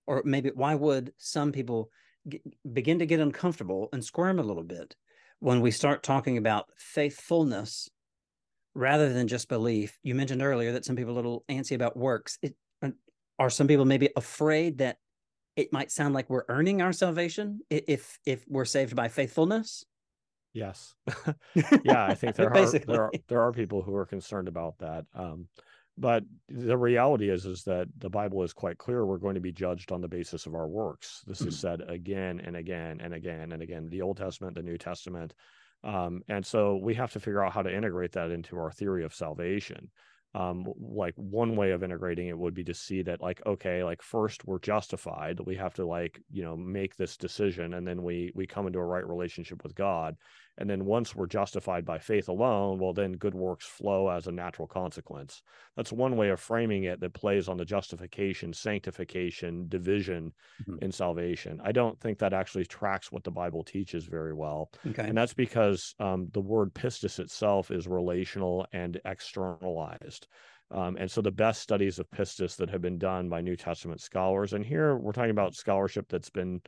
[0.08, 1.90] or maybe why would some people
[2.28, 2.42] g-
[2.74, 4.96] begin to get uncomfortable and squirm a little bit
[5.40, 7.90] when we start talking about faithfulness
[8.76, 9.98] rather than just belief.
[10.04, 12.38] You mentioned earlier that some people are a little antsy about works.
[12.42, 12.56] It,
[13.40, 14.98] are some people maybe afraid that
[15.56, 19.86] it might sound like we're earning our salvation if if we're saved by faithfulness?
[20.60, 20.96] Yes.
[21.84, 25.06] Yeah i think there are there are there are people who are concerned about that
[25.14, 25.48] um
[25.98, 29.52] but the reality is is that the bible is quite clear we're going to be
[29.52, 31.24] judged on the basis of our works.
[31.28, 34.78] This is said again and again and again and again the old testament the new
[34.78, 35.34] testament
[35.84, 39.04] um, and so we have to figure out how to integrate that into our theory
[39.04, 39.90] of salvation.
[40.36, 44.04] Um like one way of integrating it would be to see that like okay like
[44.04, 48.32] first we're justified we have to like you know make this decision and then we
[48.36, 50.16] we come into a right relationship with god
[50.60, 54.32] and then once we're justified by faith alone, well, then good works flow as a
[54.32, 55.42] natural consequence.
[55.76, 60.80] That's one way of framing it that plays on the justification, sanctification, division Mhm.
[60.80, 61.60] in salvation.
[61.64, 64.72] I don't think that actually tracks what the Bible teaches very well.
[64.88, 65.10] Okay.
[65.10, 70.28] And that's because um, the word pistis itself is relational and externalized.
[70.72, 74.02] Um, and so the best studies of pistis that have been done by New Testament
[74.02, 76.62] scholars, and here we're talking about scholarship that's been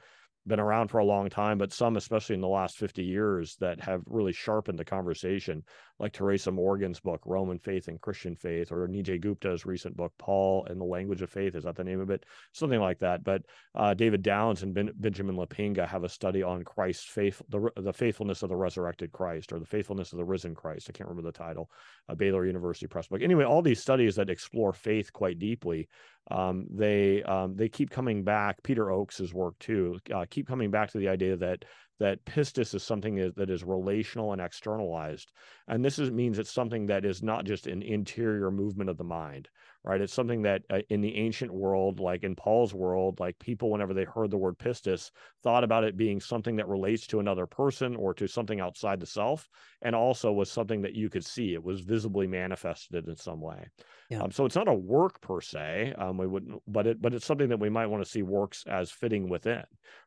[0.48, 3.80] been around for a long time, but some, especially in the last 50 years, that
[3.80, 5.64] have really sharpened the conversation,
[6.00, 10.66] like Teresa Morgan's book, Roman Faith and Christian Faith, or Nijay Gupta's recent book, Paul
[10.66, 11.56] and the Language of Faith.
[11.56, 12.26] Is that the name of it?
[12.54, 13.24] Something like that.
[13.24, 13.44] But
[13.76, 17.94] uh, David Downs and ben- Benjamin Lappenga have a study on Christ's faith, the, the
[17.94, 20.88] faithfulness of the resurrected Christ, or the faithfulness of the risen Christ.
[20.90, 21.70] I can't remember the title,
[22.08, 23.22] a Baylor University Press book.
[23.22, 25.88] Anyway, all these studies that explore faith quite deeply
[26.32, 28.62] um, they um, they keep coming back.
[28.64, 31.66] Peter Oakes's work too uh, keep coming back to the idea that
[32.00, 35.32] that pistis is something that, is relational and externalized,
[35.68, 39.04] and this is, means it's something that is not just an interior movement of the
[39.04, 39.48] mind,
[39.84, 40.02] right?
[40.02, 43.94] It's something that uh, in the ancient world, like in Paul's world, like people whenever
[43.94, 45.12] they heard the word pistis,
[45.44, 49.06] thought about it being something that relates to another person or to something outside the
[49.06, 49.50] self,
[49.82, 51.54] and also was something that you could see.
[51.54, 53.68] It was visibly manifested in some way.
[54.10, 54.22] Yeah.
[54.22, 55.94] Um, so it's not a work per se.
[55.98, 58.64] Um, we wouldn't, but it, but it's something that we might want to see works
[58.68, 59.64] as fitting within,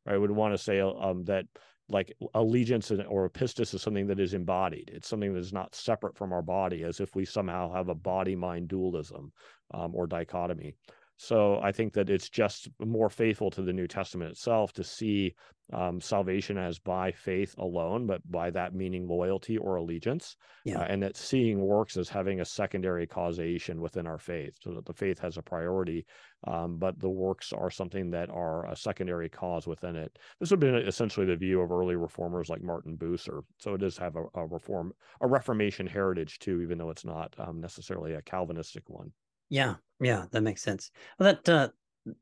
[0.07, 0.19] right?
[0.19, 1.47] We'd want to say um, that
[1.89, 4.91] like allegiance or pistis is something that is embodied.
[4.93, 7.95] It's something that is not separate from our body, as if we somehow have a
[7.95, 9.33] body-mind dualism
[9.73, 10.75] um, or dichotomy.
[11.17, 15.35] So I think that it's just more faithful to the New Testament itself to see
[15.73, 20.81] um, salvation as by faith alone, but by that meaning loyalty or allegiance, Yeah.
[20.81, 24.85] uh, and that seeing works as having a secondary causation within our faith, so that
[24.85, 26.05] the faith has a priority,
[26.47, 30.19] um, but the works are something that are a secondary cause within it.
[30.39, 33.41] This would have been essentially the view of early reformers like Martin Bucer.
[33.59, 37.35] So it does have a, a reform, a Reformation heritage too, even though it's not
[37.39, 39.13] um, necessarily a Calvinistic one.
[39.49, 40.91] Yeah, yeah, that makes sense.
[41.19, 41.69] Well, that uh,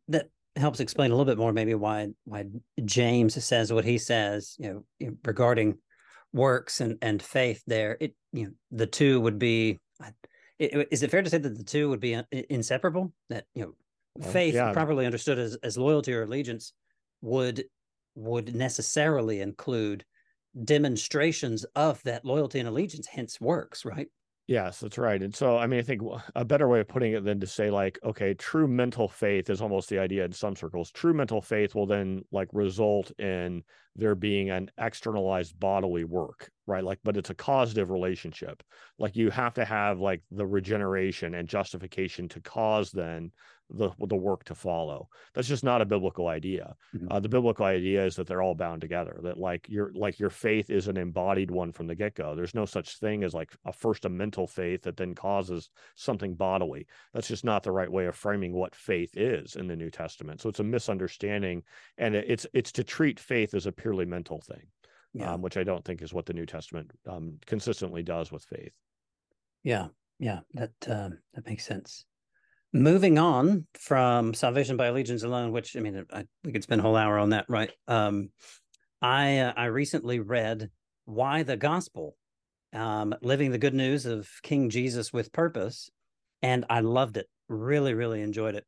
[0.08, 2.44] that helps explain a little bit more, maybe why why
[2.84, 5.78] James says what he says, you know, regarding
[6.32, 7.62] works and and faith.
[7.66, 9.80] There, it you know, the two would be.
[10.58, 13.12] Is it fair to say that the two would be uh, inseparable?
[13.30, 13.74] That you know,
[14.16, 14.72] Well, faith yeah.
[14.72, 16.72] properly understood as as loyalty or allegiance
[17.20, 17.64] would
[18.14, 20.04] would necessarily include
[20.64, 24.08] demonstrations of that loyalty and allegiance, hence works, right?
[24.48, 25.22] Yes, that's right.
[25.22, 26.02] And so, I mean, I think
[26.34, 29.62] a better way of putting it than to say, like, okay, true mental faith is
[29.62, 30.90] almost the idea in some circles.
[30.90, 33.62] True mental faith will then like result in
[33.94, 36.82] there being an externalized bodily work, right?
[36.82, 38.62] Like, but it's a causative relationship.
[38.98, 43.30] Like, you have to have like the regeneration and justification to cause then
[43.72, 45.08] the the work to follow.
[45.34, 46.74] That's just not a biblical idea.
[46.94, 47.06] Mhm.
[47.10, 49.18] Uh, the biblical idea is that they're all bound together.
[49.22, 52.34] That like your like your faith is an embodied one from the get go.
[52.34, 56.34] There's no such thing as like a first a mental faith that then causes something
[56.34, 56.86] bodily.
[57.12, 60.40] That's just not the right way of framing what faith is in the New Testament.
[60.40, 61.62] So it's a misunderstanding,
[61.98, 64.66] and it's it's to treat faith as a purely mental thing,
[65.14, 65.32] Yeah.
[65.32, 68.72] um, which I don't think is what the New Testament um, consistently does with faith.
[69.62, 72.06] Yeah, yeah, that um, that makes sense.
[72.74, 76.82] Moving on from salvation by allegiance alone, which I mean, I, we could spend a
[76.82, 77.70] whole hour on that, right?
[77.86, 78.30] Um,
[79.02, 80.70] I uh, I recently read
[81.04, 82.16] "Why the Gospel,"
[82.72, 85.90] um, living the good news of King Jesus with purpose,
[86.40, 87.26] and I loved it.
[87.48, 88.64] Really, really enjoyed it.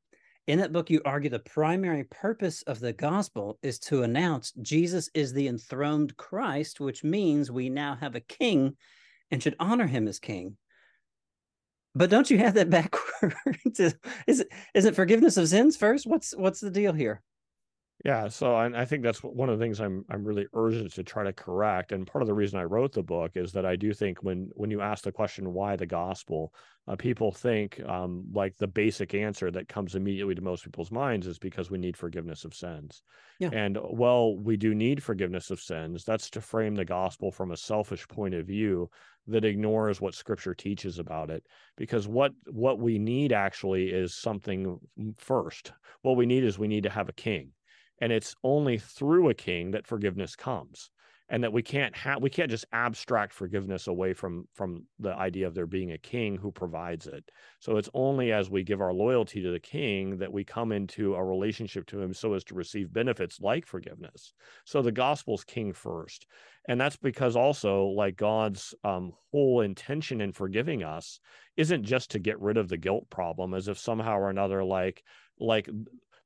[0.47, 5.09] In that book, you argue the primary purpose of the gospel is to announce Jesus
[5.14, 8.77] is the enthroned Christ, which means we now have a king
[9.31, 10.59] and should honor him as king.
[11.95, 13.81] But don't you have that backwards?
[13.81, 13.95] is
[14.27, 16.07] is it is it forgiveness of sins first?
[16.07, 17.23] What's what's the deal here?
[18.05, 21.05] Yeah, so I, I think that's one of the things I'm I'm really urgent to
[21.05, 23.77] try to correct, and part of the reason I wrote the book is that I
[23.77, 26.53] do think when when you ask the question why the gospel,
[26.87, 31.27] uh, people think um, like the basic answer that comes immediately to most people's minds
[31.27, 33.03] is because we need forgiveness of sins.
[33.39, 33.51] Yeah.
[33.53, 36.05] And well, we do need forgiveness of sins.
[36.05, 38.91] That's to frame the gospel from a selfish point of view
[39.29, 41.47] that ignores what Scripture teaches about it.
[41.77, 44.79] Because what what we need actually is something
[45.17, 45.73] first.
[46.03, 47.53] What we need is we need to have a king
[48.01, 50.91] and it's only through a king that forgiveness comes.
[51.31, 55.47] And that we can't have we can't just abstract forgiveness away from from the idea
[55.47, 57.25] of there being a king who provides it.
[57.61, 61.15] So it's only as we give our loyalty to the king that we come into
[61.15, 64.35] a relationship to him so as to receive benefits like forgiveness.
[64.67, 66.27] So the gospel's king first.
[66.69, 71.21] And that's because also like god's um, whole intention in forgiving us
[71.57, 75.03] isn't just to get rid of the guilt problem as if somehow or another like
[75.41, 75.69] like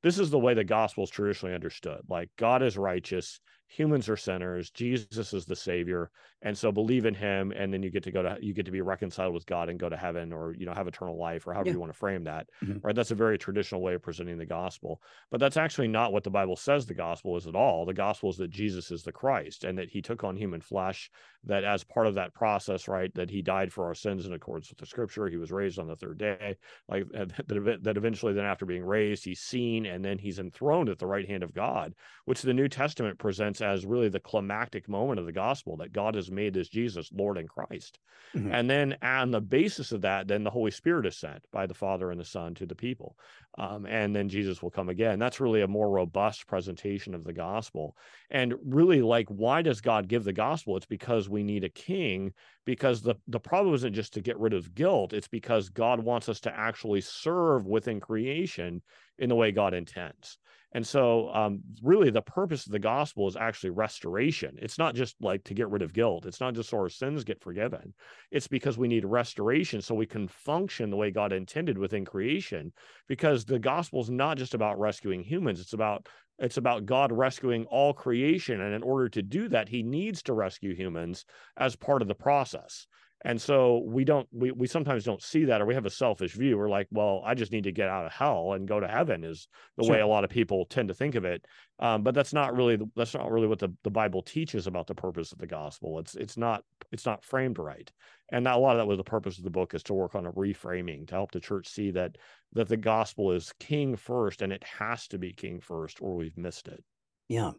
[0.01, 2.01] this is the way the gospel is traditionally understood.
[2.07, 6.09] Like god is righteous humans are sinners jesus is the savior
[6.41, 8.71] and so believe in him and then you get to go to you get to
[8.71, 11.53] be reconciled with god and go to heaven or you know have eternal life or
[11.53, 11.73] however Yeah.
[11.73, 12.79] you want to frame that Mhm.
[12.83, 16.23] right that's a very traditional way of presenting the gospel but that's actually not what
[16.23, 19.11] the bible says the gospel is at all the gospel is that jesus is the
[19.11, 21.09] christ and that he took on human flesh
[21.43, 24.69] that as part of that process right that he died for our sins in accordance
[24.69, 26.55] with the scripture he was raised on the third day
[26.87, 30.99] like that, that eventually then after being raised he's seen and then he's enthroned at
[30.99, 31.93] the right hand of god
[32.25, 36.15] which the new testament presents as really the climactic moment of the gospel that god
[36.29, 37.99] made this jesus lord and christ.
[38.35, 38.53] Mhm.
[38.53, 41.73] and then on the basis of that then the holy spirit is sent by the
[41.73, 43.17] father and the son to the people.
[43.57, 45.19] Um, and then jesus will come again.
[45.19, 47.95] That's really a more robust presentation of the gospel.
[48.29, 50.77] And really like why does god give the gospel?
[50.77, 52.33] It's because we need a king
[52.65, 55.13] because the the problem isn't just to get rid of guilt.
[55.13, 58.81] It's because god wants us to actually serve within creation
[59.17, 60.37] in the way god intends
[60.71, 64.55] and so um, really the purpose of the gospel is actually restoration.
[64.61, 66.27] It's not just like to get rid of guilt.
[66.27, 67.93] It's not just so our sins get forgiven.
[68.29, 72.71] It's because we need restoration so we can function the way god intended within creation
[73.07, 75.59] because the gospel is not just about rescuing humans.
[75.59, 78.61] It's about it's about god rescuing all creation.
[78.61, 81.25] And in order to do that he needs to rescue humans
[81.57, 82.85] as part of the process
[83.25, 86.33] and so we don't we, we sometimes don't see that or we have a selfish
[86.33, 86.57] view.
[86.57, 89.23] We're like well i just need to get out of hell and go to heaven
[89.23, 91.45] is the way a lot of people tend to think of it.
[91.79, 94.87] Um, but that's not really the, that's not really what the, the bible teaches about
[94.87, 95.99] the purpose of the gospel.
[95.99, 97.91] It's it's not it's not framed right.
[98.31, 100.15] And that, a lot of that was the purpose of the book is to work
[100.15, 102.17] on a reframing to help the church see that
[102.53, 106.37] that the gospel is king first and it has to be king first or we've
[106.37, 106.83] missed it.
[107.27, 107.51] Yeah.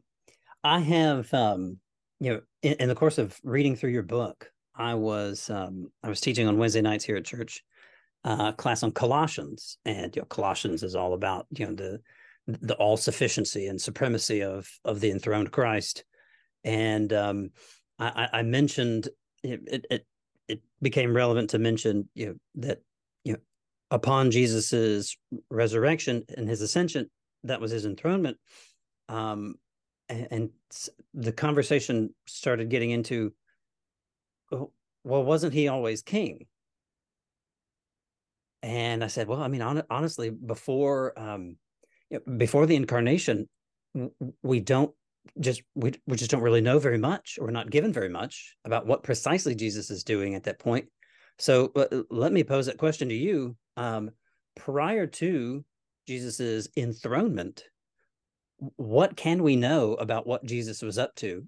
[0.64, 1.78] I have um
[2.18, 6.08] you know in, in the course of reading through your book, I was um I
[6.08, 7.62] was teaching on Wednesday nights here at church,
[8.24, 9.78] uh class on Colossians.
[9.84, 12.00] And you know, Colossians is all about, you know, the
[12.46, 16.04] the all sufficiency and supremacy of of the enthroned Christ.
[16.64, 17.50] And um
[17.98, 19.10] I, I mentioned
[19.42, 20.06] it, it
[20.48, 22.78] it became relevant to mention, you know, that
[23.24, 23.38] you know
[23.90, 25.16] upon Jesus's
[25.50, 27.10] resurrection and his ascension,
[27.44, 28.38] that was his enthronement.
[29.08, 29.56] Um
[30.08, 30.50] and, and
[31.14, 33.39] the conversation started getting into "Oh,
[34.50, 36.46] well wasn't he always king?
[38.62, 41.56] And i said well i mean hon- honestly before um
[42.10, 43.48] you know, before the incarnation
[44.42, 44.94] we don't
[45.38, 48.56] just we, we just don't really know very much or we're not given very much
[48.64, 50.86] about what precisely jesus is doing at that point.
[51.38, 53.56] So uh, let me pose that question to you.
[53.76, 54.10] Um
[54.56, 55.64] prior to
[56.06, 57.64] jesus's enthronement
[58.76, 61.46] what can we know about what Jesus was up to?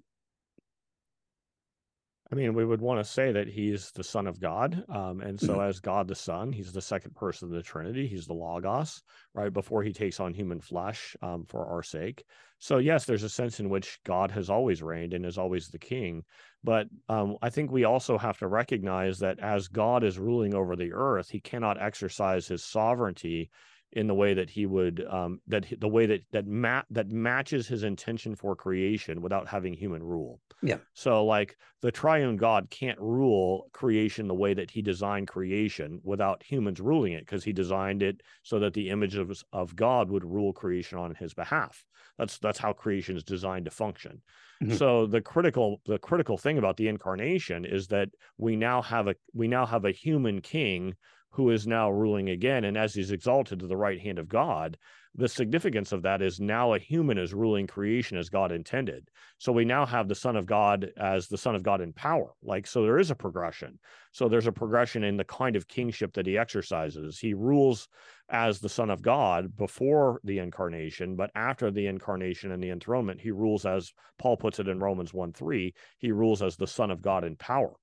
[2.33, 4.83] I mean, we would want to say that he's the Son of God.
[4.89, 8.07] Um, and so, as God the Son, he's the second person of the Trinity.
[8.07, 9.03] He's the Logos,
[9.35, 9.53] right?
[9.53, 12.23] Before he takes on human flesh um, for our sake.
[12.57, 15.77] So, yes, there's a sense in which God has always reigned and is always the
[15.77, 16.23] king.
[16.63, 20.75] But um, I think we also have to recognize that as God is ruling over
[20.75, 23.51] the earth, he cannot exercise his sovereignty
[23.91, 27.67] in the way that he would um, that the way that that ma- that matches
[27.67, 30.39] his intention for creation without having human rule.
[30.63, 30.79] Yeah.
[30.93, 36.43] So like the triune God can't rule creation the way that he designed creation without
[36.43, 40.23] humans ruling it because he designed it so that the image of of God would
[40.23, 41.85] rule creation on his behalf.
[42.17, 44.21] That's that's how creation is designed to function.
[44.61, 44.77] Mhm.
[44.77, 49.15] So the critical the critical thing about the incarnation is that we now have a
[49.33, 50.95] we now have a human king
[51.31, 54.77] who is now ruling again and as he's exalted to the right hand of God
[55.15, 59.09] the significance of that is now a human is ruling creation as God intended.
[59.37, 62.33] So we now have the Son of God as the Son of God in power.
[62.41, 63.77] Like, so there is a progression.
[64.11, 67.19] So there's a progression in the kind of kingship that he exercises.
[67.19, 67.87] He rules
[68.29, 73.21] as the Son of God before the incarnation, but after the incarnation and the enthronement,
[73.21, 76.89] he rules as Paul puts it in Romans 1 3, he rules as the Son
[76.89, 77.73] of God in power.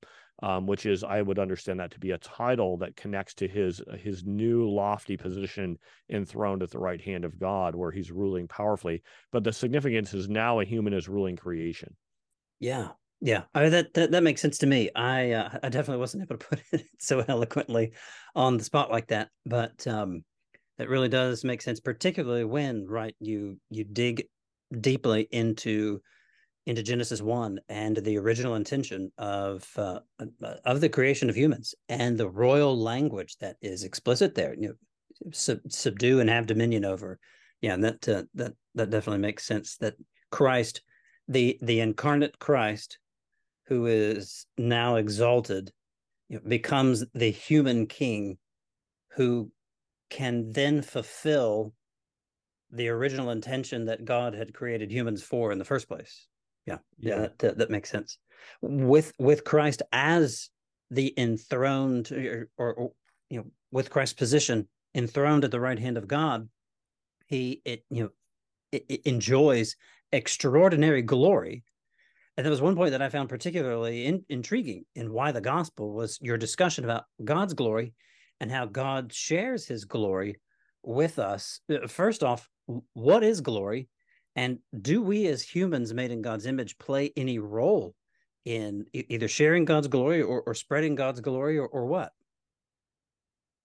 [0.42, 3.82] Um, which is I would understand that to be a title that connects to his
[3.98, 5.76] his new lofty position
[6.10, 9.02] enthroned at the right hand of God, where he's ruling powerfully.
[9.32, 11.94] But the significance is now a human is ruling creation.
[12.58, 12.88] Yeah,
[13.20, 13.42] yeah.
[13.54, 14.90] I mean, that, that that makes sense to me.
[14.94, 17.92] I uh, I definitely wasn't able to put it so eloquently
[18.34, 20.24] on the spot like that, but um,
[20.78, 24.24] that really does make sense, particularly when right you you dig
[24.80, 26.00] deeply into
[26.66, 30.00] into Genesis one and the original intention of uh,
[30.64, 34.54] of the creation of humans and the royal language that is explicit there.
[34.54, 37.18] You know, sub- subdue and have dominion over.
[37.60, 39.76] Yeah, and that uh, that that definitely makes sense.
[39.78, 39.94] That
[40.30, 40.82] Christ,
[41.28, 42.98] the the incarnate Christ,
[43.66, 45.72] who is now exalted,
[46.28, 48.38] you know, becomes the human king,
[49.12, 49.50] who
[50.10, 51.72] can then fulfill
[52.72, 56.28] the original intention that God had created humans for in the first place.
[56.66, 57.20] Yeah, yeah, Yeah.
[57.20, 58.18] that, that, that makes sense.
[58.60, 60.50] With with Christ as
[60.90, 62.92] the enthroned, or, or, or,
[63.28, 66.48] you know, with Christ's position enthroned at the right hand of God,
[67.26, 68.10] he it you know
[68.72, 69.76] it, it enjoys
[70.12, 71.64] extraordinary glory.
[72.36, 75.92] And there was one point that I found particularly in, intriguing in why the gospel
[75.92, 77.92] was your discussion about God's glory
[78.40, 80.36] and how God shares his glory
[80.82, 81.60] with us.
[81.70, 82.48] Uh, First off,
[82.94, 83.88] what is glory?
[84.36, 87.94] And do we as humans made in God's image play any role
[88.44, 92.12] in e- either sharing God's glory or, or spreading God's glory or, or what?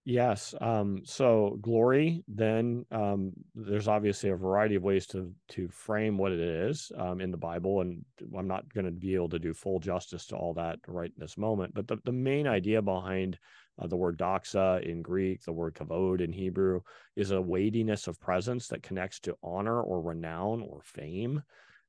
[0.07, 0.53] Yes.
[0.61, 6.32] Um, so glory, then um, there's obviously a variety of ways to to frame what
[6.32, 8.05] it is um, in the Bible, and
[8.38, 11.20] I'm not going to be able to do full justice to all that right in
[11.20, 11.74] this moment.
[11.74, 13.39] But the, the main idea behind
[13.80, 16.82] uh, the word doxa in Greek, the word kavod in Hebrew,
[17.15, 21.43] is a weightiness of presence that connects to honor or renown or fame.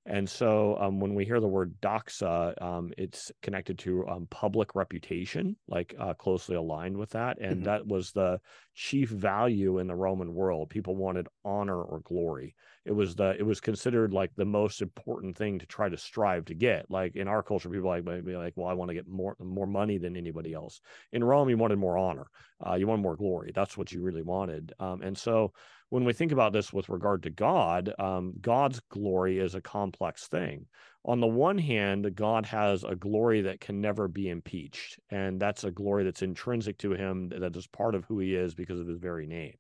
[0.09, 4.77] And so um, when we hear the word doxa, um, it's connected to um, public
[4.77, 7.39] reputation, like uh, closely aligned with that.
[7.41, 7.65] And Mhm.
[7.65, 8.41] that was the
[8.75, 10.71] chief value in the Roman world.
[10.71, 12.55] People wanted honor or glory.
[12.87, 16.45] It was the it was considered like the most important thing to try to strive
[16.47, 16.89] to get.
[16.89, 19.67] Like in our culture, people like be like, well, I want to get more more
[19.67, 20.81] money than anybody else.
[21.13, 22.27] In Rome, you wanted more honor.
[22.65, 23.51] Uh, you wanted more glory.
[23.53, 24.73] That's what you really wanted.
[24.79, 25.53] Um, and so
[25.91, 30.29] when we think about this with regard to God, um, God's glory is a complex
[30.29, 30.67] thing.
[31.05, 35.65] On the one hand, God has a glory that can never be impeached, and that's
[35.65, 38.89] a glory that's intrinsic to him, that is part of who he is because of
[38.89, 39.55] his very name.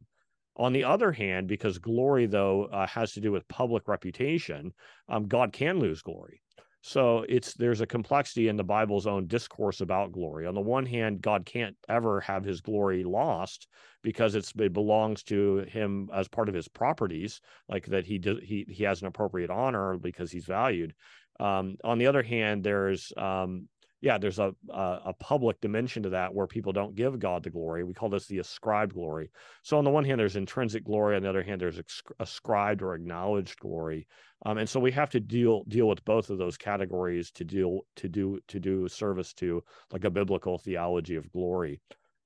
[0.57, 4.73] On the other hand, because glory, though, uh, has to do with public reputation,
[5.09, 6.41] um, God can lose glory.
[6.81, 10.47] So it's there's a complexity in the Bible's own discourse about glory.
[10.47, 13.67] On the one hand, God can't ever have his glory lost
[14.05, 18.39] because it's it belongs to him as part of his properties, like that he does
[18.41, 20.95] he he has an appropriate honor because he's valued.
[21.41, 23.69] Um, on the other hand, there's um,
[24.01, 27.51] yeah, there's a, a a public dimension to that where people don't give God the
[27.51, 27.83] glory.
[27.83, 29.31] We call this the ascribed glory.
[29.63, 31.17] So on the one hand, there's intrinsic glory.
[31.17, 31.81] On the other hand, there's
[32.21, 34.07] ascribed or acknowledged glory.
[34.45, 37.81] Um, and so we have to deal deal with both of those categories to deal
[37.97, 41.81] to do to do service to like a biblical theology of glory.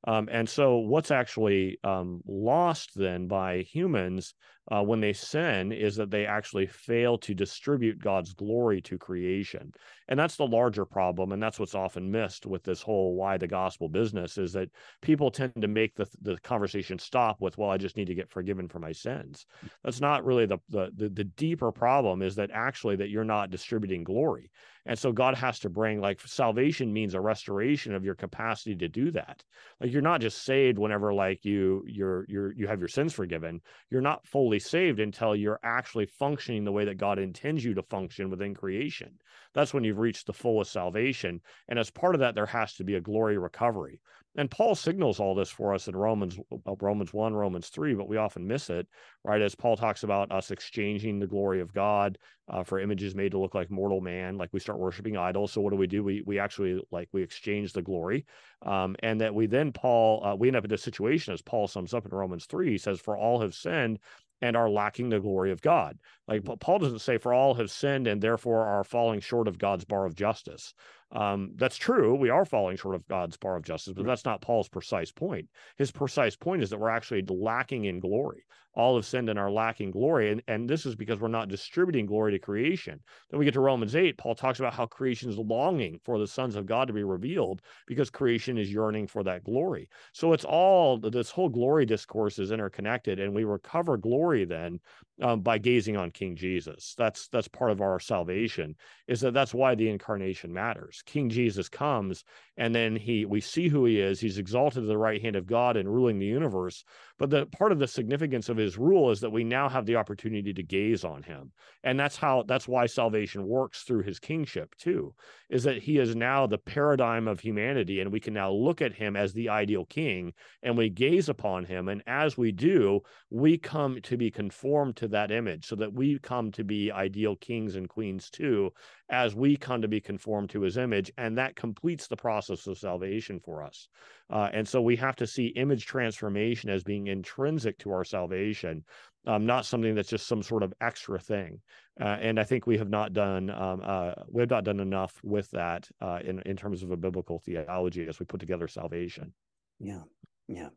[0.04, 4.34] Um, and so, what's actually um, lost then by humans
[4.70, 9.72] uh, when they sin is that they actually fail to distribute God's glory to creation.
[10.08, 11.32] And that's the larger problem.
[11.32, 14.70] And that's what's often missed with this whole why the gospel business is that
[15.02, 18.30] people tend to make the, the conversation stop with, well, I just need to get
[18.30, 19.44] forgiven for my sins.
[19.82, 23.50] That's not really the, the, the, the deeper problem is that actually that you're not
[23.50, 24.50] distributing glory.
[24.86, 28.88] And so God has to bring like salvation means a restoration of your capacity to
[28.88, 29.44] do that.
[29.80, 33.60] Like you're not just saved whenever like you you're you're you have your sins forgiven.
[33.90, 37.82] You're not fully saved until you're actually functioning the way that God intends you to
[37.82, 39.18] function within creation.
[39.54, 41.40] That's when you've reached the fullest salvation.
[41.68, 44.00] And as part of that, there has to be a glory recovery.
[44.36, 48.08] And Paul signals all this for us in Romans uh, Romans 1, Romans 3, but
[48.08, 48.86] we often miss it,
[49.24, 49.42] right?
[49.42, 52.16] As Paul talks about us exchanging the glory of God
[52.48, 55.52] uh, for images made to look like mortal man, like we start worshiping idols.
[55.52, 56.04] So what do we do?
[56.04, 58.24] We we actually like we exchange the glory,
[58.62, 61.66] um, and that we then Paul uh, we end up in this situation as Paul
[61.66, 63.98] sums up in Romans 3, he says, For all have sinned
[64.42, 65.98] and are lacking the glory of God.
[66.26, 69.84] Like Paul doesn't say, For all have sinned and therefore are falling short of God's
[69.84, 70.72] bar of justice.
[71.12, 72.14] Um, that's true.
[72.14, 75.48] We are falling short of God's bar of justice, but that's not Paul's precise point.
[75.76, 78.44] His precise point is that we're actually lacking in glory.
[78.74, 80.30] All have sinned and are lacking glory.
[80.30, 83.00] And, and this is because we're not distributing glory to creation.
[83.30, 84.16] Then we get to Romans 8.
[84.16, 87.62] Paul talks about how creation is longing for the sons of God to be revealed
[87.86, 89.88] because creation is yearning for that glory.
[90.12, 94.78] So it's all this whole glory discourse is interconnected, and we recover glory then
[95.22, 96.94] um, by gazing on King Jesus.
[96.96, 98.74] That's that's part of our salvation.
[99.06, 101.02] Is that that's why the incarnation matters.
[101.04, 102.24] King Jesus comes,
[102.60, 104.20] and then he we see who he is.
[104.20, 106.84] He's exalted to the right hand of God and ruling the universe.
[107.18, 109.96] But the part of the significance of his rule is that we now have the
[109.96, 111.52] opportunity to gaze on him,
[111.84, 115.14] and that's how that's why salvation works through his kingship too.
[115.48, 118.92] Is that he is now the paradigm of humanity, and we can now look at
[118.92, 123.00] him as the ideal king, and we gaze upon him, and as we do,
[123.30, 127.36] we come to be conformed to that image so that we come to be ideal
[127.36, 128.70] kings and queens too
[129.10, 132.78] as we come to be conformed to his image and that completes the process of
[132.78, 133.88] salvation for us.
[134.30, 138.84] Uh, and so we have to see image transformation as being intrinsic to our salvation
[139.26, 141.60] um, not something that's just some sort of extra thing.
[142.00, 145.20] Uh, and i think we have not done um, uh, we have not done enough
[145.22, 149.34] with that uh, in, in terms of a biblical theology as we put together salvation.
[149.78, 150.02] Yeah
[150.50, 150.68] yeah.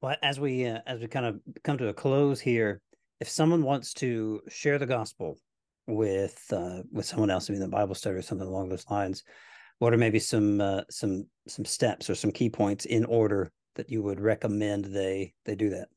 [0.00, 2.80] Well, as we uh, as we kind of come to a close here,
[3.20, 5.38] if someone wants to share the gospel
[5.86, 9.22] with uh, with someone else, maybe in the Bible study or something along those lines,
[9.78, 13.90] what are maybe some uh, some some steps or some key points in order that
[13.90, 15.88] you would recommend they they do that?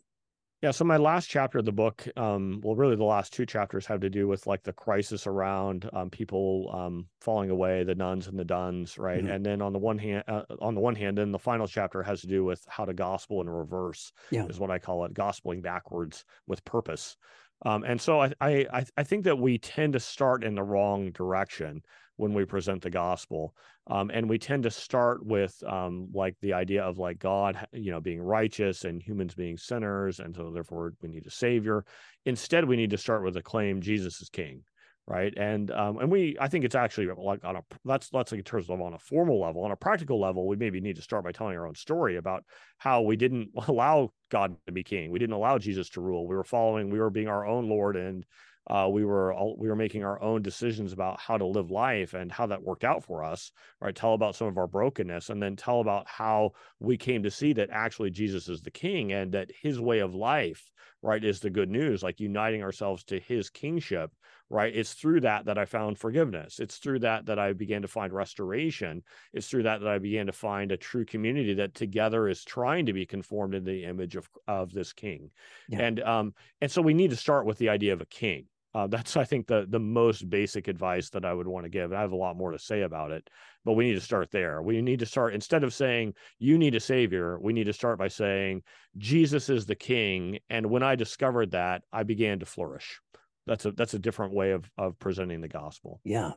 [0.64, 0.72] Yeah.
[0.72, 4.00] So my last chapter of the book, um, well, really the last two chapters have
[4.00, 8.40] to do with like the crisis around um, people um, falling away, the nones and
[8.40, 9.20] the dones, right?
[9.20, 9.30] Mm-hmm.
[9.30, 12.02] And then on the one hand, uh, on the one hand, then the final chapter
[12.02, 14.46] has to do with how to gospel in reverse, yeah.
[14.46, 17.18] is what I call it, gospeling backwards with purpose.
[17.66, 21.12] Um, and so I, I I think that we tend to start in the wrong
[21.12, 21.82] direction
[22.18, 23.56] when we present the gospel.
[23.88, 27.92] Um, and we tend to start with um, like the idea of like God, you
[27.92, 31.84] know, being righteous and humans being sinners, and so therefore we need a savior.
[32.26, 34.62] Instead, we need to start with the claim Jesus is King,
[35.08, 35.34] right?
[35.36, 38.44] And um, and we, I think it's actually like on a that's that's like in
[38.44, 41.24] terms of on a formal level, on a practical level, we maybe need to start
[41.24, 42.44] by telling our own story about
[42.78, 46.36] how we didn't allow God to be King, we didn't allow Jesus to rule, we
[46.36, 48.26] were following, we were being our own Lord and
[48.68, 52.14] uh, we were all, we were making our own decisions about how to live life
[52.14, 53.52] and how that worked out for us
[53.82, 53.94] right?
[53.94, 57.52] Tell about some of our brokenness and then tell about how we came to see
[57.54, 60.72] that actually jesus is the king and that his way of life
[61.04, 64.12] right is the good news like uniting ourselves to his kingship
[64.50, 64.76] right?
[64.76, 66.60] It's through that that i found forgiveness.
[66.60, 69.04] It's through that that i began to find restoration.
[69.34, 72.86] It's through that that i began to find a true community that together is trying
[72.86, 75.32] to be conformed in the image of of this king.
[75.68, 75.80] Yeah.
[75.80, 78.46] and um and so we need to start with the idea of a king
[78.76, 81.94] uh, that's I think the the most basic advice that I would want to give.
[81.94, 83.30] I have a lot more to say about it,
[83.64, 84.62] but we need to start there.
[84.62, 88.00] We need to start instead of saying you need a savior, we need to start
[88.00, 88.64] by saying
[88.98, 90.40] Jesus is the king.
[90.50, 93.00] And when I discovered that, I began to flourish.
[93.46, 96.00] That's a that's a different way of of presenting the gospel.
[96.04, 96.32] Yeah.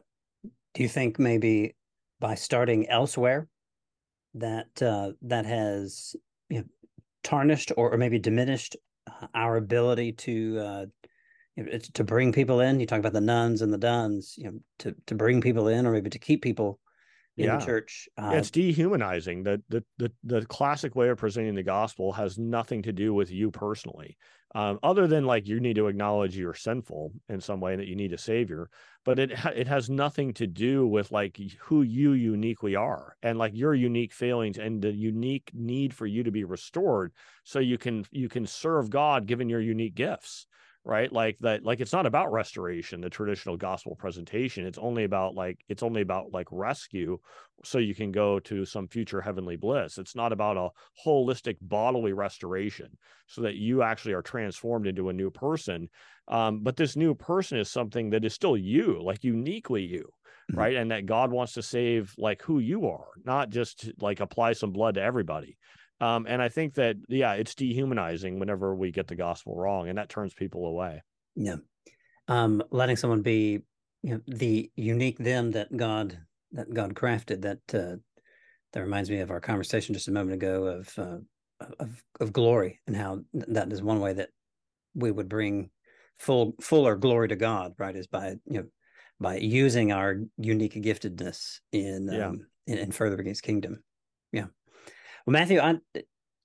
[0.74, 1.74] Do you think maybe
[2.20, 3.48] by starting elsewhere
[4.34, 6.14] that uh, that has
[6.50, 6.64] you know,
[7.24, 8.76] tarnished or, or maybe diminished
[9.06, 10.86] uh, our ability to uh,
[11.94, 12.80] to bring people in.
[12.80, 15.86] You talk about the nones and the dones, you know, to to bring people in
[15.86, 16.78] or maybe to keep people
[17.36, 17.58] in yeah.
[17.58, 18.08] the church.
[18.16, 19.42] Uh, it's dehumanizing.
[19.42, 23.30] The, the the the classic way of presenting the gospel has nothing to do with
[23.30, 24.16] you personally,
[24.54, 27.88] um, other than like you need to acknowledge you're sinful in some way and that
[27.88, 28.68] you need a savior.
[29.04, 33.52] But it it has nothing to do with like who you uniquely are and like
[33.54, 37.12] your unique failings and the unique need for you to be restored,
[37.44, 40.46] so you can you can serve God given your unique gifts
[40.86, 41.12] right?
[41.12, 44.64] Like that like it's not about restoration the traditional gospel presentation.
[44.64, 47.18] It's only about like it's only about like rescue
[47.64, 49.98] so you can go to some future heavenly bliss.
[49.98, 50.68] It's not about a
[51.04, 55.88] holistic bodily restoration so that you actually are transformed into a new person.
[56.28, 60.08] Um, but this new person is something that is still you like uniquely you
[60.50, 60.58] mm-hmm.
[60.58, 60.76] right?
[60.76, 64.70] And that god wants to save like who you are not just like apply some
[64.70, 65.56] blood to everybody
[66.00, 69.98] um, and I think that, yeah, it's dehumanizing whenever we get the gospel wrong, and
[69.98, 71.02] that turns people away.
[71.34, 71.56] Yeah.
[72.28, 73.60] Um, letting someone be,
[74.02, 76.18] you know, the unique them that God
[76.52, 77.42] that God crafted.
[77.42, 77.96] That uh,
[78.72, 81.18] that reminds me of our conversation just a moment ago of uh,
[81.78, 84.30] of of glory and how that is one way that
[84.94, 85.70] we would bring
[86.18, 87.72] full fuller glory to God.
[87.78, 88.66] Right, is by you know
[89.20, 92.28] by using our unique giftedness in yeah.
[92.28, 93.82] um, in, in furthering His kingdom.
[94.32, 94.46] Yeah.
[95.26, 95.74] Well, Matthew, I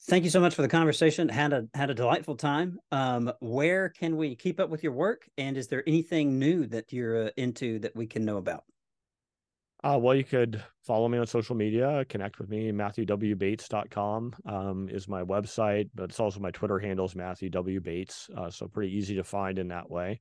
[0.08, 1.30] thank you so much for the conversation.
[1.30, 2.80] Had a had a delightful time.
[2.92, 5.30] Um, where can we keep up with your work?
[5.38, 8.64] And is there anything new that you're uh, into that we can know about?
[9.84, 12.72] Uh, well, you could follow me on social media, connect with me.
[12.72, 17.80] MatthewWBates.com um, is my website, but it's also my Twitter handles, Matthew W.
[17.80, 18.30] Bates.
[18.36, 20.20] Uh, so pretty easy to find in that way.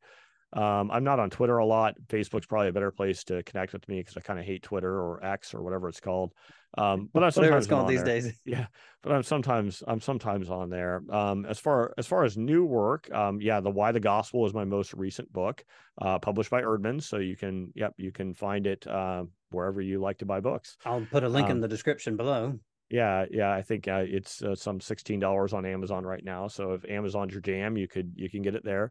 [0.52, 1.94] Um, I'm not on Twitter a lot.
[2.08, 5.00] Facebook's probably a better place to connect with me because I kind of hate Twitter
[5.00, 6.32] or X or whatever it's called.
[6.76, 8.20] Um, but I'm sometimes called these there.
[8.20, 8.40] days.
[8.44, 8.66] Yeah,
[9.02, 11.02] but I'm sometimes I'm sometimes on there.
[11.10, 14.54] Um, as far as far as new work, um, yeah, the Why the Gospel is
[14.54, 15.64] my most recent book,
[16.00, 17.04] uh, published by Eerdmans.
[17.04, 20.76] So you can, yep, you can find it uh, wherever you like to buy books.
[20.84, 22.58] I'll put a link in um, the description below.
[22.88, 26.48] Yeah, yeah, I think uh, it's uh, some sixteen dollars on Amazon right now.
[26.48, 28.90] So if Amazon's your jam, you could you can get it there.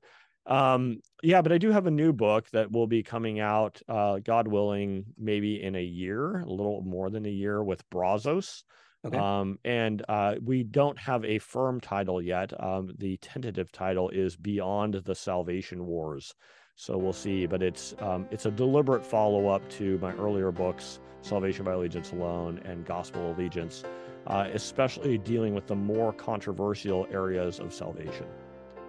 [0.49, 4.17] Um, yeah, but I do have a new book that will be coming out, uh,
[4.17, 8.63] God willing, maybe in a year, a little more than a year with Brazos.
[9.05, 9.17] Okay.
[9.17, 12.51] Um, and uh, we don't have a firm title yet.
[12.61, 16.33] Um, the tentative title is Beyond the Salvation Wars.
[16.75, 20.99] So we'll see, but it's um, it's a deliberate follow up to my earlier books,
[21.21, 23.83] Salvation by Allegiance Alone and Gospel Allegiance,
[24.27, 28.25] uh, especially dealing with the more controversial areas of salvation.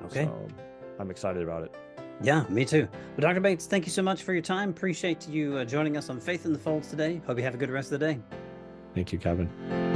[0.05, 0.25] Okay.
[0.25, 0.47] So
[1.01, 1.75] I'm excited about it.
[2.23, 2.87] Yeah, me too.
[3.17, 3.41] Well, Dr.
[3.41, 4.69] Bates, thank you so much for your time.
[4.69, 7.23] Appreciate you uh, joining us on Faith in the Folds today.
[7.27, 8.21] Hope you have a good rest of the day.
[8.95, 9.90] Thank you, Kevin.